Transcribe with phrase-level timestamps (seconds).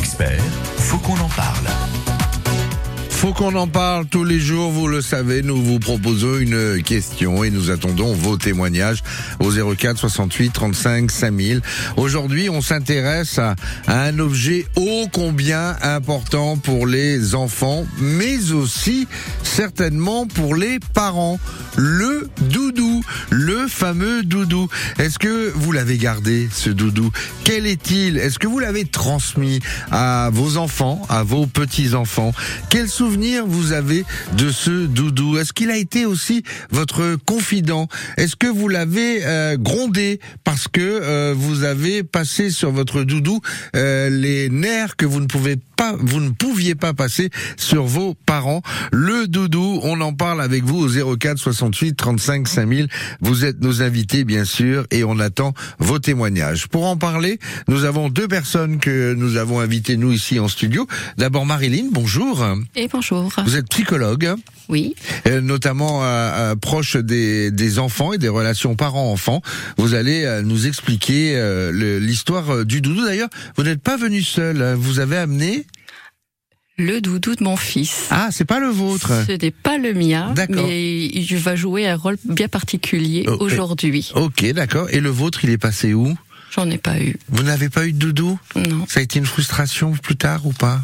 [0.00, 0.42] Expert,
[0.78, 1.79] faut qu'on en parle.
[3.20, 7.44] Faut qu'on en parle tous les jours, vous le savez, nous vous proposons une question
[7.44, 9.02] et nous attendons vos témoignages
[9.40, 11.60] au 04 68 35 5000.
[11.98, 13.56] Aujourd'hui, on s'intéresse à,
[13.88, 19.06] un objet ô combien important pour les enfants, mais aussi
[19.42, 21.38] certainement pour les parents.
[21.76, 24.66] Le doudou, le fameux doudou.
[24.98, 27.10] Est-ce que vous l'avez gardé, ce doudou?
[27.44, 28.16] Quel est-il?
[28.16, 32.32] Est-ce que vous l'avez transmis à vos enfants, à vos petits-enfants?
[32.70, 32.88] Quel
[33.46, 34.04] vous avez
[34.36, 35.36] de ce doudou?
[35.38, 37.88] Est-ce qu'il a été aussi votre confident?
[38.16, 43.40] Est-ce que vous l'avez euh, grondé parce que euh, vous avez passé sur votre doudou
[43.74, 48.12] euh, les nerfs que vous ne pouvez pas, vous ne pouviez pas passer sur vos
[48.26, 48.60] parents
[48.92, 52.88] Le doudou, on en parle avec vous au 04 68 35 5000.
[53.22, 56.68] Vous êtes nos invités bien sûr et on attend vos témoignages.
[56.68, 60.86] Pour en parler, nous avons deux personnes que nous avons invitées nous ici en studio.
[61.16, 62.44] D'abord Marilyn, bonjour.
[62.76, 63.32] Et bonjour.
[63.46, 64.34] Vous êtes psychologue,
[64.68, 64.94] Oui.
[65.28, 69.40] euh, notamment euh, euh, proche des, des enfants et des relations parents-enfants.
[69.78, 73.06] Vous allez euh, nous expliquer euh, l'histoire euh, du doudou.
[73.06, 74.60] D'ailleurs, vous n'êtes pas venu seul.
[74.60, 74.74] hein.
[74.76, 75.64] Vous avez amené.
[76.80, 78.06] Le doudou de mon fils.
[78.10, 79.12] Ah, c'est pas le vôtre.
[79.26, 80.64] Ce n'est pas le mien, D'accord.
[80.66, 84.10] mais il va jouer un rôle bien particulier Oh, aujourd'hui.
[84.14, 84.88] Ok, d'accord.
[84.90, 86.16] Et le vôtre, il est passé où?
[86.54, 87.16] J'en ai pas eu.
[87.28, 88.38] Vous n'avez pas eu de doudou?
[88.56, 88.86] Non.
[88.88, 90.80] Ça a été une frustration plus tard ou pas?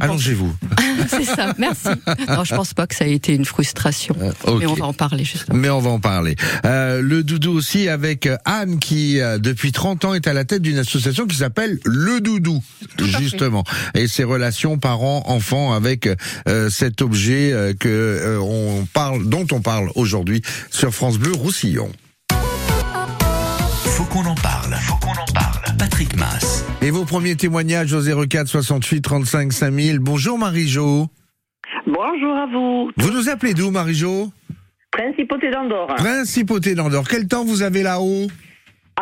[0.00, 0.54] Allongez-vous.
[1.08, 1.54] C'est ça.
[1.58, 1.88] Merci.
[2.28, 4.14] Non, je pense pas que ça a été une frustration.
[4.20, 4.58] Euh.
[4.58, 5.58] Mais on va en parler justement.
[5.58, 6.36] Mais on va en parler.
[6.64, 10.62] Euh, le doudou aussi avec euh, Anne qui depuis 30 ans est à la tête
[10.62, 12.62] d'une association qui s'appelle Le Doudou
[13.18, 16.08] justement et ses relations parents-enfants avec
[16.48, 21.32] euh, cet objet euh, que euh, on parle dont on parle aujourd'hui sur France Bleu
[21.32, 21.90] Roussillon.
[23.84, 24.74] Faut qu'on en parle.
[24.82, 25.76] Faut qu'on en parle.
[25.78, 26.64] Patrick Mass.
[26.82, 29.98] Et vos premiers témoignages au 04 68 35 5000.
[29.98, 31.08] Bonjour Marie-Jo.
[31.86, 32.90] Bonjour à vous.
[32.96, 34.30] Vous nous appelez d'où Marie-Jo?
[34.90, 35.94] Principauté d'Andorre.
[35.96, 37.06] Principauté d'Andorre.
[37.06, 38.28] Quel temps vous avez là-haut?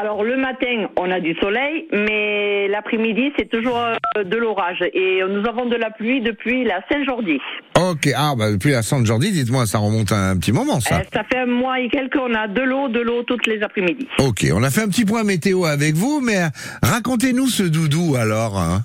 [0.00, 4.84] Alors le matin, on a du soleil, mais l'après-midi, c'est toujours euh, de l'orage.
[4.94, 7.38] Et nous avons de la pluie depuis la Saint-Jordi.
[7.76, 10.98] Ok, ah bah depuis la Saint-Jordi, dites-moi, ça remonte à un petit moment ça.
[10.98, 13.60] Euh, ça fait un mois et quelques, on a de l'eau, de l'eau toutes les
[13.62, 14.06] après-midi.
[14.20, 16.42] Ok, on a fait un petit point météo avec vous, mais
[16.82, 18.56] racontez-nous ce doudou alors.
[18.58, 18.82] hein.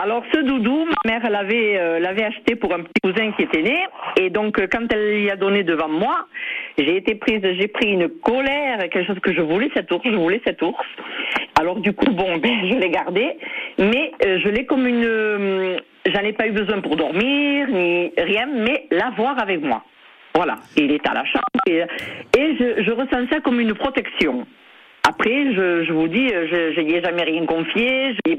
[0.00, 3.62] Alors ce doudou, ma mère l'avait euh, l'avait acheté pour un petit cousin qui était
[3.62, 3.84] né,
[4.16, 6.26] et donc euh, quand elle l'y a donné devant moi,
[6.78, 10.14] j'ai été prise, j'ai pris une colère, quelque chose que je voulais cet ours, je
[10.14, 10.86] voulais cet ours.
[11.58, 13.38] Alors du coup, bon, ben, je l'ai gardé,
[13.78, 15.76] mais euh, je l'ai comme une, euh,
[16.06, 19.82] j'en ai pas eu besoin pour dormir ni rien, mais l'avoir avec moi.
[20.32, 21.82] Voilà, il est à la chambre et,
[22.38, 24.46] et je, je ressens ça comme une protection.
[25.08, 28.34] Après, je, je vous dis, je n'y ai jamais rien confié, je-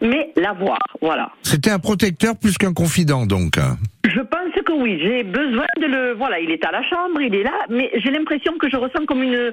[0.00, 1.30] mais l'avoir, voilà.
[1.42, 3.58] C'était un protecteur plus qu'un confident donc.
[3.58, 3.76] hein.
[4.04, 6.14] Je pense que oui, j'ai besoin de le.
[6.16, 9.04] Voilà, il est à la chambre, il est là, mais j'ai l'impression que je ressens
[9.06, 9.52] comme une.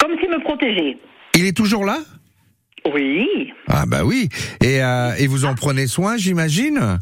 [0.00, 0.96] comme s'il me protégeait.
[1.36, 1.98] Il est toujours là?
[2.92, 3.52] Oui.
[3.68, 4.28] Ah bah oui.
[4.62, 6.98] Et, euh, et vous en prenez soin, j'imagine?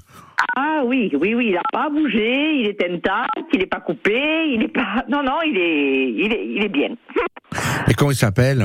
[0.57, 4.21] Ah oui, oui, oui, il n'a pas bougé, il est intact, il n'est pas coupé,
[4.53, 5.05] il n'est pas.
[5.09, 6.89] Non, non, il est, il est, il est bien.
[7.89, 8.65] Et comment il s'appelle?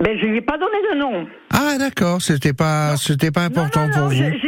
[0.00, 1.26] Ben, je lui ai pas donné de nom.
[1.52, 4.14] Ah d'accord, c'était pas, c'était pas important non, non, pour vous.
[4.14, 4.38] j'ai-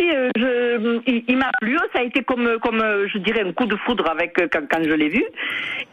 [0.00, 3.52] Euh, je, il, il m'a plu, ça a été comme, comme euh, je dirais, un
[3.52, 5.22] coup de foudre avec euh, quand, quand je l'ai vu.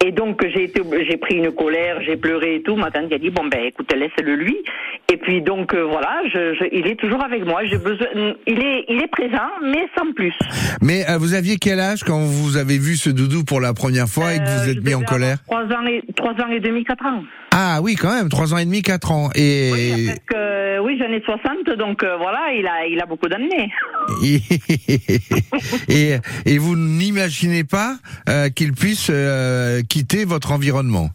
[0.05, 2.75] Et donc j'ai été, j'ai pris une colère, j'ai pleuré et tout.
[2.75, 4.57] Ma tante a dit bon ben écoute, laisse-le lui.
[5.11, 7.63] Et puis donc euh, voilà, je, je- il est toujours avec moi.
[7.65, 8.07] J'ai besoin,
[8.47, 10.33] il est, il est présent, mais sans plus.
[10.81, 14.07] Mais euh, vous aviez quel âge quand vous avez vu ce doudou pour la première
[14.07, 16.83] fois et que vous êtes mis en colère Trois ans et trois ans et demi,
[16.83, 17.23] quatre ans.
[17.53, 19.29] Ah oui, quand même, trois ans et demi, quatre ans.
[19.35, 23.05] Et Oui, parce que, oui, j'en ai 60, donc euh, voilà, il a, il a
[23.05, 23.69] beaucoup d'années.
[25.89, 27.97] et, et vous n'imaginez pas
[28.29, 31.09] euh, qu'il puisse euh, quitter votre environnement?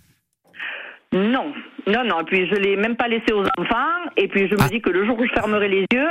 [1.13, 1.53] Non,
[1.87, 2.21] non, non.
[2.21, 4.11] Et puis je l'ai même pas laissé aux enfants.
[4.17, 4.69] Et puis je me Ah.
[4.71, 6.09] dis que le jour où je fermerai les yeux,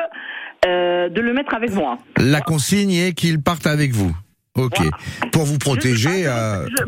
[0.65, 1.99] euh, de le mettre avec moi.
[2.17, 4.15] La consigne est qu'il parte avec vous.
[4.57, 4.77] Ok.
[4.77, 4.91] Voilà.
[5.31, 6.23] Pour vous protéger.
[6.23, 6.83] Je- euh, je-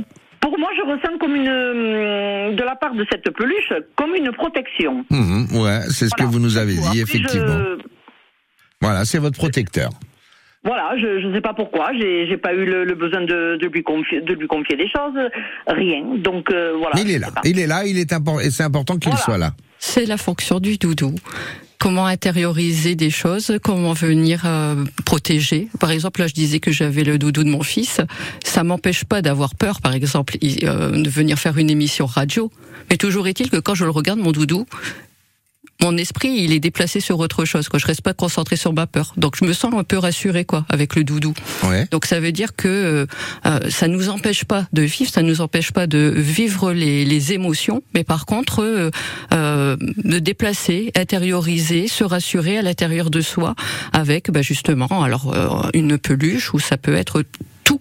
[0.49, 4.31] pour moi, je ressens comme une, hum, de la part de cette peluche, comme une
[4.31, 5.05] protection.
[5.09, 7.57] mhm, ouais, c'est ce que vous nous avez dit, Après, effectivement.
[7.59, 7.81] je-
[8.81, 9.89] Voilà, c'est votre protecteur.
[10.63, 13.83] Voilà, je ne sais pas pourquoi, j'ai pas eu le, le besoin de, de lui
[13.83, 15.17] confier, de lui confier des choses,
[15.67, 16.03] rien.
[16.17, 16.95] Donc euh, voilà.
[16.95, 17.27] Mais il est là.
[17.45, 19.23] Il est là, il est important, et c'est important qu'il Voilà.
[19.23, 19.51] soit là.
[19.79, 21.13] C'est la fonction du doudou.
[21.79, 25.67] Comment intérioriser des choses, comment venir euh, protéger.
[25.79, 28.01] Par exemple, là, je disais que j'avais le doudou de mon fils.
[28.43, 32.51] Ça m'empêche pas d'avoir peur, par exemple, euh, de venir faire une émission radio.
[32.89, 34.65] Mais toujours est-il que quand je le regarde, mon doudou,
[35.81, 37.69] mon esprit, il est déplacé sur autre chose.
[37.69, 37.79] Quoi.
[37.79, 39.13] Je reste pas concentré sur ma peur.
[39.17, 41.33] Donc je me sens un peu rassurée quoi avec le doudou.
[41.63, 41.87] Ouais.
[41.91, 43.07] Donc ça veut dire que
[43.45, 47.33] euh, ça nous empêche pas de vivre, ça nous empêche pas de vivre les, les
[47.33, 48.89] émotions, mais par contre euh,
[49.33, 53.55] euh, de déplacer, intérioriser, se rassurer à l'intérieur de soi
[53.93, 57.23] avec bah, justement alors euh, une peluche ou ça peut être
[57.63, 57.79] tout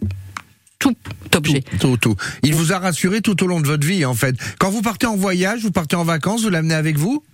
[0.78, 0.94] tout
[1.34, 1.62] objet.
[1.80, 2.16] Tout, tout.
[2.42, 4.36] Il vous a rassuré tout au long de votre vie, en fait.
[4.58, 7.24] Quand vous partez en voyage, vous partez en vacances, vous l'amenez avec vous?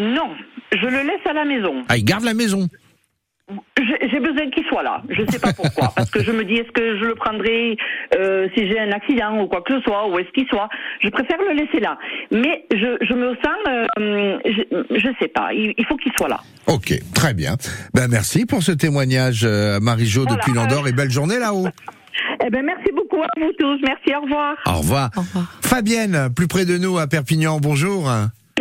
[0.00, 0.34] Non,
[0.72, 1.84] je le laisse à la maison.
[1.88, 2.68] Ah, il garde la maison.
[3.76, 5.02] J'ai besoin qu'il soit là.
[5.10, 5.92] Je sais pas pourquoi.
[5.96, 7.76] Parce que je me dis, est-ce que je le prendrai
[8.16, 10.68] euh, si j'ai un accident ou quoi que ce soit, ou est-ce qu'il soit
[11.00, 11.98] Je préfère le laisser là.
[12.30, 13.58] Mais je, je me sens,
[13.98, 15.52] euh, je, je sais pas.
[15.52, 16.40] Il, il faut qu'il soit là.
[16.68, 17.56] Ok, très bien.
[17.92, 20.36] Ben merci pour ce témoignage, euh, Marie-Jo Voilà.
[20.36, 21.66] depuis Landor, et belle journée là-haut.
[22.46, 23.78] Eh ben, merci beaucoup à vous tous.
[23.84, 24.14] Merci.
[24.16, 24.54] Au revoir.
[24.66, 25.10] Au revoir.
[25.16, 25.58] Au revoir.
[25.62, 28.08] Fabienne, plus près de nous à Perpignan, bonjour.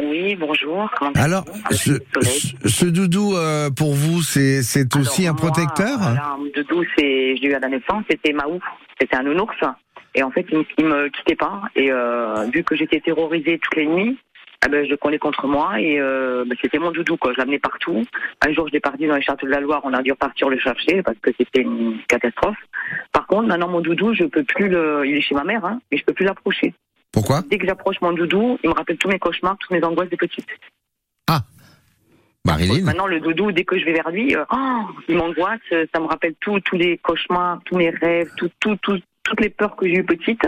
[0.02, 0.90] Oui, bonjour.
[1.16, 1.92] Alors, ce,
[2.22, 4.60] ce- ce doudou euh, pour vous, c'est
[4.96, 8.04] aussi un Alors, moi, protecteur voilà, un doudou, c'est, je l'ai eu à la naissance,
[8.10, 8.60] c'était Maou.
[9.00, 9.56] C'était un nounours.
[10.16, 11.62] Et en fait, il, il me quittait pas.
[11.76, 14.18] Et euh, vu que j'étais terrorisée toutes les nuits,
[14.66, 15.80] eh ben, je le connais contre moi.
[15.80, 17.32] Et euh, ben, c'était mon doudou, quoi.
[17.34, 18.04] Je l'amenais partout.
[18.46, 19.82] Un jour, je l'ai parti dans les châteaux de la Loire.
[19.86, 22.58] On a dû repartir le chercher parce que c'était une catastrophe.
[23.14, 25.04] Par contre, maintenant, mon doudou, je peux plus le.
[25.06, 26.74] Il est chez ma mère, hein, mais je peux plus l'approcher.
[27.12, 27.42] Pourquoi?
[27.50, 30.16] Dès que j'approche mon doudou, il me rappelle tous mes cauchemars, toutes mes angoisses de
[30.16, 30.48] petite.
[32.46, 35.86] Marilyn Maintenant, le doudou, dès que je vais vers lui, euh, oh, il m'angoisse, euh,
[35.94, 39.76] ça me rappelle tous les cauchemars, tous mes rêves, tout, tout, tout- toutes les peurs
[39.76, 40.42] que j'ai eues petite.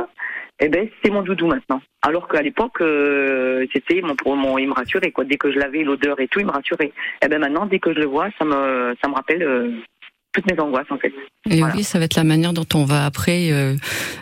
[0.63, 1.81] Eh ben, c'est mon doudou maintenant.
[2.01, 5.25] Alors qu'à l'époque, euh, c'était mon, mon, il me rassurait quoi.
[5.25, 6.91] Dès que je l'avais, l'odeur et tout, il me rassurait.
[7.23, 9.71] Eh ben maintenant, dès que je le vois, ça me, ça me rappelle euh,
[10.33, 11.11] toutes mes angoisses en fait.
[11.49, 11.75] Et Voilà.
[11.75, 13.75] oui, ça va être la manière dont on va après euh,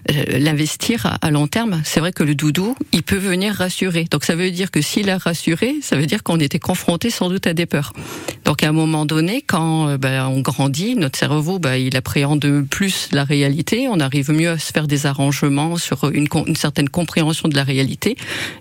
[0.09, 1.81] euh, l'investir à, à long terme.
[1.83, 4.05] C'est vrai que le doudou, il peut venir rassurer.
[4.09, 7.29] Donc ça veut dire que s'il a rassuré, ça veut dire qu'on était confronté sans
[7.29, 7.93] doute à des peurs.
[8.45, 12.63] Donc à un moment donné, quand euh, ben, on grandit, notre cerveau, ben, il appréhende
[12.69, 13.87] plus la réalité.
[13.89, 17.63] On arrive mieux à se faire des arrangements sur une, une certaine compréhension de la
[17.63, 18.15] réalité.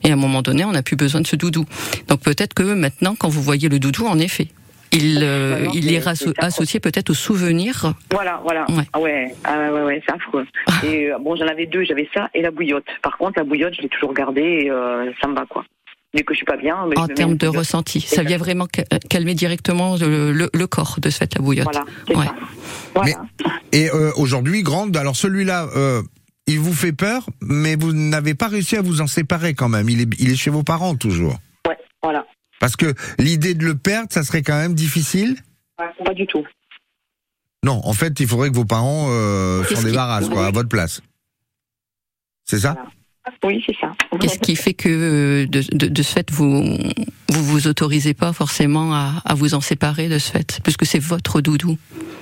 [0.05, 1.65] Et à un moment donné, on n'a plus besoin de ce doudou.
[2.09, 4.49] Donc peut-être que maintenant, quand vous voyez le doudou, en effet,
[4.93, 6.03] il, euh, il est
[6.39, 8.65] associé peut-être au souvenir Voilà, voilà.
[8.71, 8.85] Ouais.
[8.93, 10.47] Ah ouais, ah ouais, ouais, c'est affreux.
[10.85, 12.87] Et euh, bon, j'en avais deux, j'avais ça et la bouillotte.
[13.03, 15.65] Par contre, la bouillotte, je l'ai toujours gardée et euh, ça me va quoi.
[16.15, 18.01] Dès que je suis pas bien, mais en termes de ressenti.
[18.01, 21.69] Ça vient vraiment ca- calmer directement le, le- le corps de ce fait la bouillotte.
[21.71, 22.25] Voilà, c'est Ouais.
[22.25, 22.35] ça.
[22.95, 23.23] Voilà.
[23.73, 26.01] Et euh, aujourd'hui, Grande, alors celui-là, euh,
[26.47, 29.91] il vous fait peur, mais vous n'avez pas réussi à vous en séparer quand même.
[29.91, 31.37] Il est, il est chez vos parents toujours.
[32.61, 35.37] Parce que l'idée de le perdre, ça serait quand même difficile
[35.77, 36.45] Pas du tout.
[37.65, 41.01] Non, en fait, il faudrait que vos parents euh, s'en débarrassent, quoi, à votre place.
[42.45, 42.77] C'est ça?
[43.45, 43.93] Oui, c'est ça.
[44.21, 46.63] Qu'est-ce qui fait que euh, de, de, de ce fait vous
[47.31, 50.99] vous vous autorisez pas forcément à, à vous en séparer de ce fait, puisque c'est
[50.99, 51.77] votre doudou.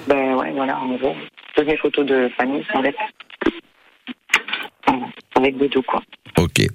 [0.08, 1.14] Ben ouais, voilà, en gros.
[1.54, 2.96] Toutes mes photos de famille sont avec.
[4.86, 5.06] Voilà,
[5.36, 6.02] Avec Doudou, quoi.
[6.38, 6.66] Ok.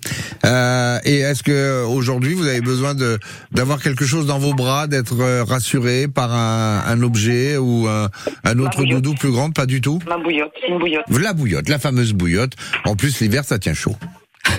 [0.46, 3.20] Euh, et est-ce que aujourd'hui vous avez besoin de
[3.52, 8.10] d'avoir quelque chose dans vos bras, d'être euh, rassuré par un, un objet ou un,
[8.44, 10.00] un autre doudou plus grand Pas du tout?
[10.08, 11.06] Ma bouillotte, une bouillotte.
[11.10, 12.54] La bouillotte, la fameuse bouillotte.
[12.86, 13.96] En plus, l'hiver, ça tient chaud.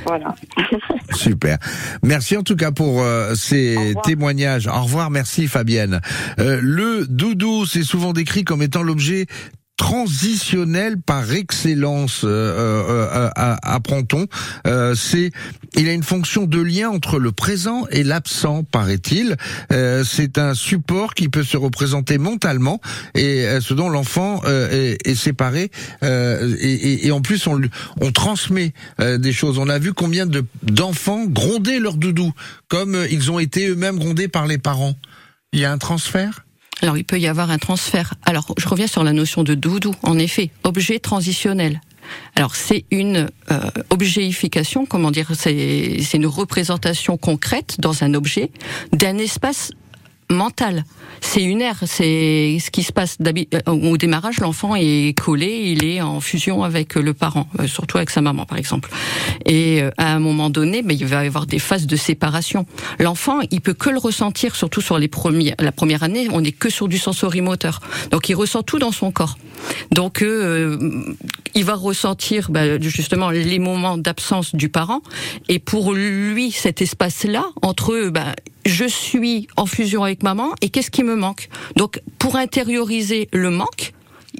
[0.07, 0.35] Voilà.
[1.13, 1.59] Super.
[2.03, 4.67] Merci en tout cas pour euh, ces Au témoignages.
[4.67, 6.01] Au revoir, merci Fabienne.
[6.39, 9.27] Euh, le doudou, c'est souvent décrit comme étant l'objet
[9.77, 14.27] transitionnel par excellence, euh, euh, euh, apprend-on.
[14.67, 15.33] Euh, c'est,
[15.77, 19.37] il a une fonction de lien entre le présent et l'absent, paraît-il.
[19.73, 22.81] Euh, c'est un support qui peut se représenter mentalement
[23.15, 25.71] et euh, ce dont l'enfant est, est séparé.
[26.03, 27.61] et, et- et en plus, on,
[28.01, 29.59] on transmet des choses.
[29.59, 32.33] On a vu combien de d'enfants grondaient leur doudou,
[32.69, 34.95] comme ils ont été eux-mêmes grondés par les parents.
[35.53, 36.45] Il y a un transfert?
[36.83, 38.15] Alors il peut y avoir un transfert.
[38.25, 39.95] Alors je reviens sur la notion de doudou.
[40.03, 41.81] En effet, objet transitionnel.
[42.35, 43.61] Alors c'est une euh,
[43.91, 48.51] objet-ification, comment dire, c'est une représentation concrète dans un objet
[48.93, 49.71] d'un espace
[50.33, 50.85] mental.
[51.21, 54.41] C'est une ère, c'est ce qui se passe euh, au démarrage.
[54.41, 58.45] L'enfant est collé, il est en fusion avec le parent, euh, surtout avec sa maman
[58.45, 58.91] par exemple.
[59.47, 62.67] Et euh, à un moment donné, ben, il va y avoir des phases de séparation.
[62.99, 66.53] L'enfant, il peut que le ressentir, surtout sur les premiers, la première année, on n'est
[66.53, 67.81] que sur du sensorimoteur.
[68.11, 69.37] Donc il ressent tout dans son corps.
[69.91, 70.77] Donc euh,
[71.55, 75.03] il va ressentir ben, justement les moments d'absence du parent.
[75.49, 80.91] Et pour lui, cet espace-là, entre ben, je suis en fusion avec maman et qu'est-ce
[80.91, 81.49] qui me manque?
[81.77, 83.93] Donc pour intérioriser le manque,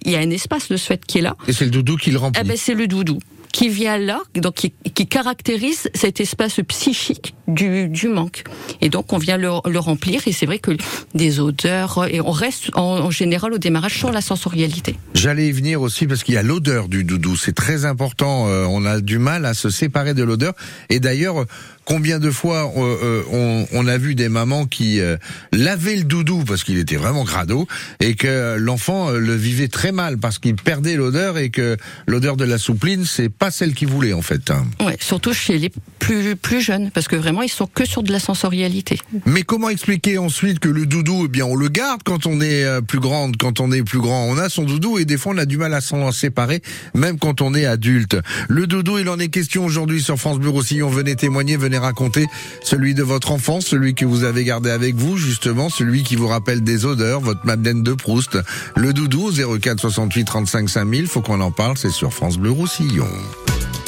[0.05, 1.37] il y a un espace de ce fait qui est là.
[1.47, 2.43] Et c'est le doudou qui le remplit.
[2.45, 3.19] Eh ben, c'est le doudou
[3.53, 8.45] qui vient là, donc qui, qui caractérise cet espace psychique du, du manque.
[8.81, 10.73] Et donc on vient le, le remplir et c'est vrai que
[11.15, 14.97] des odeurs et on reste en, en général au démarrage sur la sensorialité.
[15.15, 18.49] J'allais y venir aussi parce qu'il y a l'odeur du doudou, c'est très important.
[18.49, 20.55] Euh, on a du mal à se séparer de l'odeur.
[20.89, 21.47] Et d'ailleurs,
[21.85, 25.17] Combien de fois euh, euh, on, on, a vu des mamans qui euh,
[25.51, 27.67] lavaient le doudou parce qu'il était vraiment crado
[27.99, 32.45] et que l'enfant le vivait très mal parce qu'il perdait l'odeur et que l'odeur de
[32.45, 34.53] la soupline c'est pas celle qu'il voulait en fait.
[34.81, 38.13] Ouais, surtout chez les plus plus jeunes parce que vraiment ils sont que sur de
[38.13, 38.99] la sensorialité.
[39.27, 42.83] Mais comment expliquer ensuite que le doudou eh bien on le garde quand on est
[42.83, 45.39] plus grande, quand on est plus grand, on a son doudou et des fois on
[45.39, 46.63] a du mal à s'en séparer
[46.95, 48.17] même quand on est adulte.
[48.49, 52.27] Le doudou, il en est question aujourd'hui sur France Bleu Roussillon, venez témoigner, venez raconter
[52.63, 56.29] celui de votre enfance, celui que vous avez gardé avec vous, justement, celui qui vous
[56.29, 58.39] rappelle des odeurs, votre Madeleine de Proust,
[58.77, 61.07] le doudou 04 68 35 5000.
[61.07, 63.09] Faut qu'on en parle, c'est sur France Bleu Roussillon.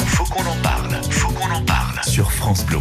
[0.07, 0.74] Faut qu'on en parle,
[2.15, 2.77] sur France Bleu.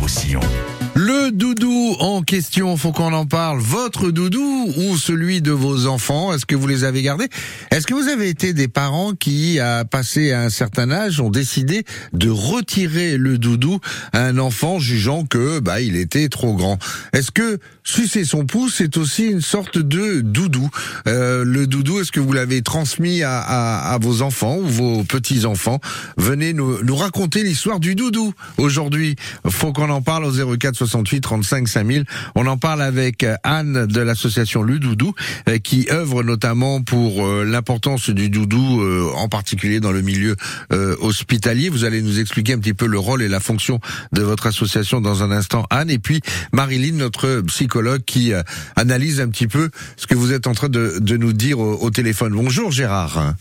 [0.94, 3.58] Le doudou en question, faut qu'on en parle.
[3.58, 7.26] Votre doudou ou celui de vos enfants, est-ce que vous les avez gardés?
[7.72, 11.30] Est-ce que vous avez été des parents qui, à passer à un certain âge, ont
[11.30, 13.80] décidé de retirer le doudou
[14.12, 16.78] à un enfant jugeant que bah il était trop grand?
[17.12, 20.68] Est-ce que sucer son pouce c'est aussi une sorte de doudou
[21.06, 25.04] euh, Le doudou, est-ce que vous l'avez transmis à, à, à, vos enfants ou vos
[25.04, 25.80] petits enfants
[26.16, 29.16] Venez nous, nous raconter l'histoire du doudou aujourd'hui.
[29.48, 32.04] Faut qu'on en parle au 04 68 35 5000.
[32.34, 35.12] On en parle avec euh, Anne de l'association Le Doudou
[35.48, 38.82] euh, qui œuvre notamment pour euh, l'importance du doudou
[39.14, 40.36] en particulier dans le milieu
[40.70, 41.68] hospitalier.
[41.68, 43.80] Vous allez nous expliquer un petit peu le rôle et la fonction
[44.12, 46.20] de votre association dans un instant Anne et puis
[46.52, 47.73] Marilyn notre psychologue
[48.06, 48.32] qui
[48.76, 51.74] analyse un petit peu ce que vous êtes en train de, de nous dire au,
[51.74, 52.32] au téléphone.
[52.34, 53.34] Bonjour Gérard.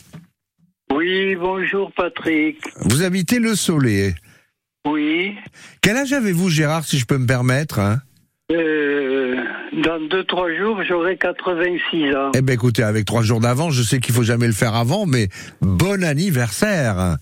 [0.91, 2.57] Oui, bonjour Patrick.
[2.81, 4.15] Vous habitez le Soleil.
[4.87, 5.35] Oui.
[5.81, 7.99] Quel âge avez-vous, Gérard, si je peux me permettre hein
[8.51, 9.35] euh,
[9.83, 12.31] Dans deux, trois jours, j'aurai 86 ans.
[12.35, 15.05] Eh ben écoutez, avec trois jours d'avance, je sais qu'il faut jamais le faire avant,
[15.05, 15.29] mais
[15.61, 17.17] bon anniversaire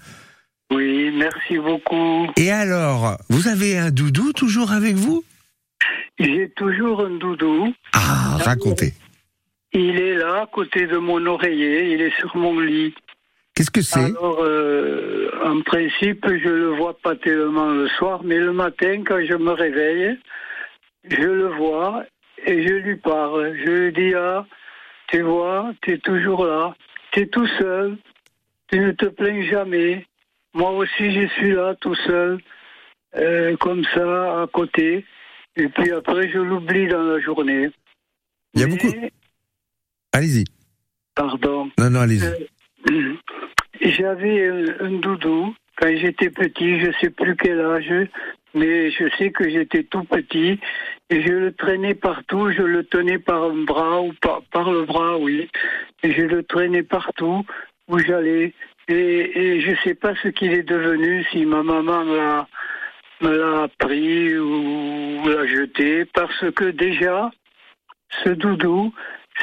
[0.72, 2.28] Oui, merci beaucoup.
[2.38, 5.24] Et alors, vous avez un doudou toujours avec vous?
[6.22, 7.74] J'ai toujours un doudou.
[7.94, 8.94] Ah, racontez.
[9.74, 12.94] Il est là, à côté de mon oreiller, il est sur mon lit.
[13.56, 14.00] Qu'est-ce que c'est?
[14.00, 19.20] Alors, euh, en principe, je le vois pas tellement le soir, mais le matin, quand
[19.26, 20.18] je me réveille,
[21.10, 22.04] je le vois
[22.46, 23.56] et je lui parle.
[23.66, 24.46] Je lui dis, ah,
[25.08, 26.76] tu vois, tu es toujours là,
[27.12, 27.98] tu es tout seul,
[28.72, 30.06] tu ne te plains jamais.
[30.54, 32.40] Moi aussi, je suis là, tout seul,
[33.16, 35.04] euh, comme ça, à côté.
[35.56, 37.70] Et puis après, je l'oublie dans la journée.
[38.54, 38.78] Il y a mais...
[38.78, 38.94] beaucoup.
[40.14, 40.46] Allez-y.
[41.16, 41.70] Pardon.
[41.78, 42.26] Non, non, allez-y.
[42.26, 43.14] Euh,
[43.82, 48.10] j'avais un, un, doudou quand j'étais petit, je sais plus quel âge,
[48.54, 50.60] mais je sais que j'étais tout petit
[51.10, 54.86] et je le traînais partout, je le tenais par un bras ou par, par le
[54.86, 55.50] bras, oui,
[56.04, 57.46] et je le traînais partout
[57.88, 58.54] où j'allais.
[58.88, 62.48] Et, et je sais pas ce qu'il est devenu, si ma maman l'a
[63.22, 67.32] me l'a pris ou l'a jeté, parce que déjà,
[68.24, 68.94] ce doudou,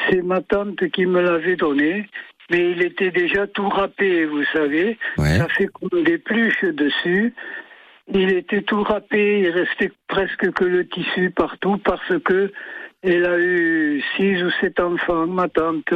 [0.09, 2.09] c'est ma tante qui me l'avait donné
[2.51, 4.99] mais il était déjà tout râpé, vous savez.
[5.19, 5.37] Ouais.
[5.37, 7.35] Ça fait comme des pluches dessus.
[8.13, 12.51] Il était tout râpé, il restait presque que le tissu partout parce que
[13.03, 15.93] elle a eu six ou sept enfants, ma tante.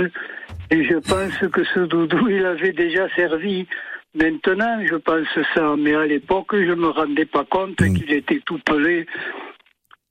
[0.70, 3.66] Et je pense que ce doudou, il avait déjà servi.
[4.14, 7.94] Maintenant, je pense ça, mais à l'époque, je me rendais pas compte mmh.
[7.94, 9.06] qu'il était tout pelé.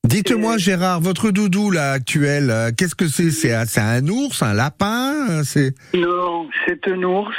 [0.04, 3.30] Dites-moi, Gérard, votre doudou là actuel, qu'est-ce que c'est?
[3.30, 7.36] C'est un ours, un lapin C'est non, c'est un ours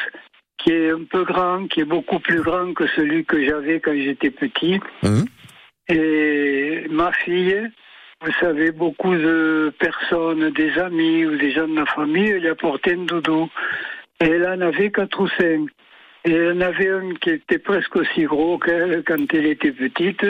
[0.58, 3.94] qui est un peu grand, qui est beaucoup plus grand que celui que j'avais quand
[3.94, 4.80] j'étais petit.
[5.02, 5.24] Hein?
[5.88, 7.68] Et ma fille,
[8.24, 12.94] vous savez, beaucoup de personnes, des amis ou des gens de la famille, elle apportait
[12.94, 13.48] un doudou.
[14.20, 15.68] Et elle en avait quatre ou cinq.
[16.24, 20.24] Et elle en avait un qui était presque aussi gros qu'elle quand elle était petite.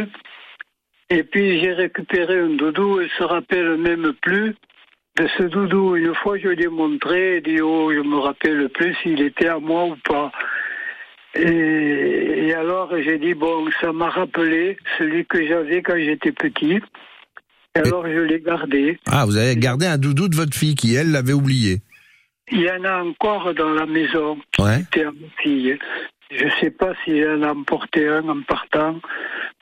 [1.11, 4.55] Et puis j'ai récupéré un doudou, elle se rappelle même plus
[5.19, 5.97] de ce doudou.
[5.97, 9.49] Une fois je lui ai montré, elle dit oh je me rappelle plus s'il était
[9.49, 10.33] à moi ou pas.
[11.35, 16.81] Et, et alors j'ai dit bon ça m'a rappelé celui que j'avais quand j'étais petit.
[17.75, 18.99] Et alors je l'ai gardé.
[19.11, 21.83] Ah vous avez gardé un doudou de votre fille qui elle l'avait oublié.
[22.51, 24.81] Il y en a encore dans la maison qui ouais.
[24.81, 25.79] était à ma fille.
[26.31, 28.99] Je ne sais pas si elle a emporté un en partant.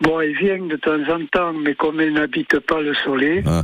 [0.00, 3.62] Bon, elle vient de temps en temps, mais comme elle n'habite pas le soleil, ah.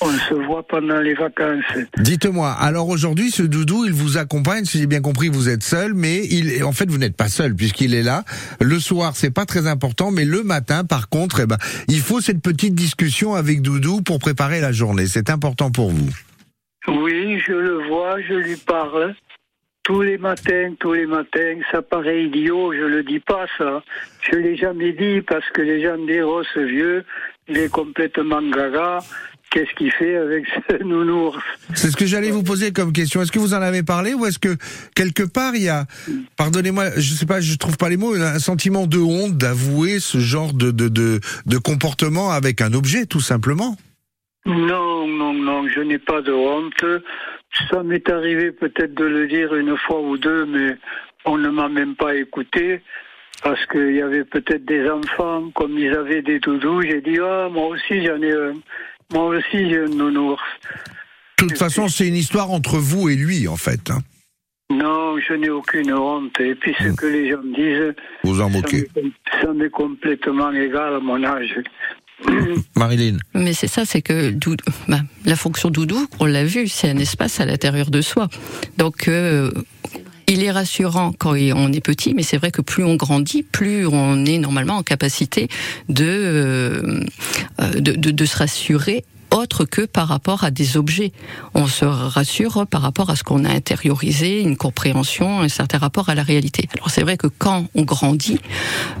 [0.00, 1.64] On se voit pendant les vacances.
[1.98, 4.64] Dites-moi, alors aujourd'hui, ce doudou, il vous accompagne.
[4.64, 7.56] Si j'ai bien compris, vous êtes seul, mais il, en fait, vous n'êtes pas seul
[7.56, 8.22] puisqu'il est là.
[8.60, 12.20] Le soir, c'est pas très important, mais le matin, par contre, eh ben, il faut
[12.20, 15.08] cette petite discussion avec Doudou pour préparer la journée.
[15.08, 16.10] C'est important pour vous.
[16.88, 19.14] Oui, je le vois, je lui parle.
[19.82, 23.82] Tous les matins, tous les matins, ça paraît idiot, je le dis pas ça.
[24.20, 27.04] Je l'ai jamais dit parce que les gens disent, oh ce vieux,
[27.48, 28.98] il est complètement gaga.
[29.50, 31.42] Qu'est-ce qu'il fait avec ce nounours?
[31.74, 33.22] C'est ce que j'allais vous poser comme question.
[33.22, 34.56] Est-ce que vous en avez parlé ou est-ce que
[34.94, 35.86] quelque part il y a,
[36.36, 40.18] pardonnez-moi, je sais pas, je trouve pas les mots, un sentiment de honte d'avouer ce
[40.18, 43.76] genre de, de, de, de comportement avec un objet, tout simplement?
[44.48, 46.84] Non, non, non, je n'ai pas de honte.
[47.70, 50.76] Ça m'est arrivé peut-être de le dire une fois ou deux, mais
[51.24, 52.80] on ne m'a même pas écouté.
[53.42, 57.48] Parce qu'il y avait peut-être des enfants, comme ils avaient des doudous, j'ai dit, ah,
[57.52, 58.54] moi aussi j'en ai un.
[59.12, 60.42] Moi aussi j'ai un nounours.
[61.40, 63.90] De toute façon, c'est une histoire entre vous et lui, en fait.
[63.90, 64.00] hein.
[64.70, 66.38] Non, je n'ai aucune honte.
[66.40, 68.86] Et puis ce que les gens disent, Vous en moquez.
[69.40, 71.54] ça m'est complètement égal à mon âge.
[72.76, 73.16] Marilyn.
[73.34, 76.98] Mais c'est ça, c'est que doudou, bah, la fonction doudou, on l'a vu, c'est un
[76.98, 78.28] espace à l'intérieur de soi.
[78.76, 79.50] Donc, euh,
[80.26, 83.86] il est rassurant quand on est petit, mais c'est vrai que plus on grandit, plus
[83.86, 85.48] on est normalement en capacité
[85.88, 87.04] de, euh,
[87.60, 91.12] euh, de, de, de se rassurer autre que par rapport à des objets.
[91.54, 96.08] On se rassure par rapport à ce qu'on a intériorisé, une compréhension, un certain rapport
[96.08, 96.68] à la réalité.
[96.74, 98.40] Alors c'est vrai que quand on grandit,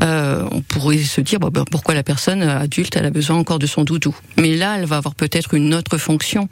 [0.02, 3.66] euh, on pourrait se dire ben, pourquoi la personne adulte elle a besoin encore de
[3.66, 4.14] son doudou?
[4.36, 6.48] Mais là, elle va avoir peut-être une autre fonction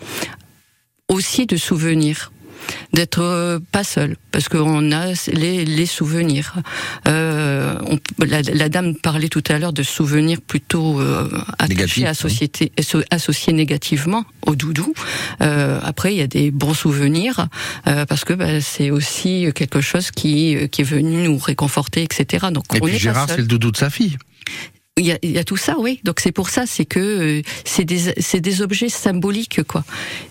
[1.09, 2.33] aussi de souvenir
[2.93, 6.55] d'être euh, pas seul parce qu'on a les, les souvenirs.
[7.07, 11.29] Euh, on- la, la dame parlait tout à l'heure de souvenirs plutôt euh,
[12.07, 12.49] associés,
[12.79, 14.93] asso- associés négativement au doudou.
[15.43, 17.49] Euh, après il y a des bons souvenirs
[17.87, 22.47] euh, parce que bah, c'est aussi quelque chose qui qui est venu nous réconforter etc
[22.53, 24.17] donc Et on puis Gérard, c'est le doudou de sa fille.
[24.99, 26.00] Il y, a, il y a tout ça, oui.
[26.05, 27.85] Donc c'est pour ça, c'est que euh, c'est
[28.41, 29.85] des objets symboliques, quoi.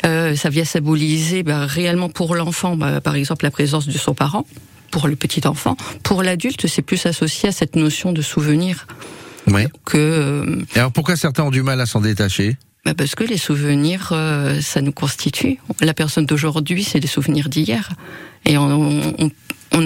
[0.07, 4.15] Euh, ça vient symboliser bah, réellement pour l'enfant, bah, par exemple la présence de son
[4.15, 4.47] parent,
[4.89, 5.77] pour le petit enfant.
[6.01, 8.87] Pour l'adulte, c'est plus associé à cette notion de souvenir
[9.45, 9.67] Ouais.
[9.85, 12.57] que euh, Et alors pourquoi certains ont du mal à s'en détacher?
[12.85, 15.59] Bah, parce que les souvenirs, euh, ça nous constitue.
[15.81, 17.91] La personne d'aujourd'hui, c'est les souvenirs d'hier,
[18.45, 19.31] et on, on, on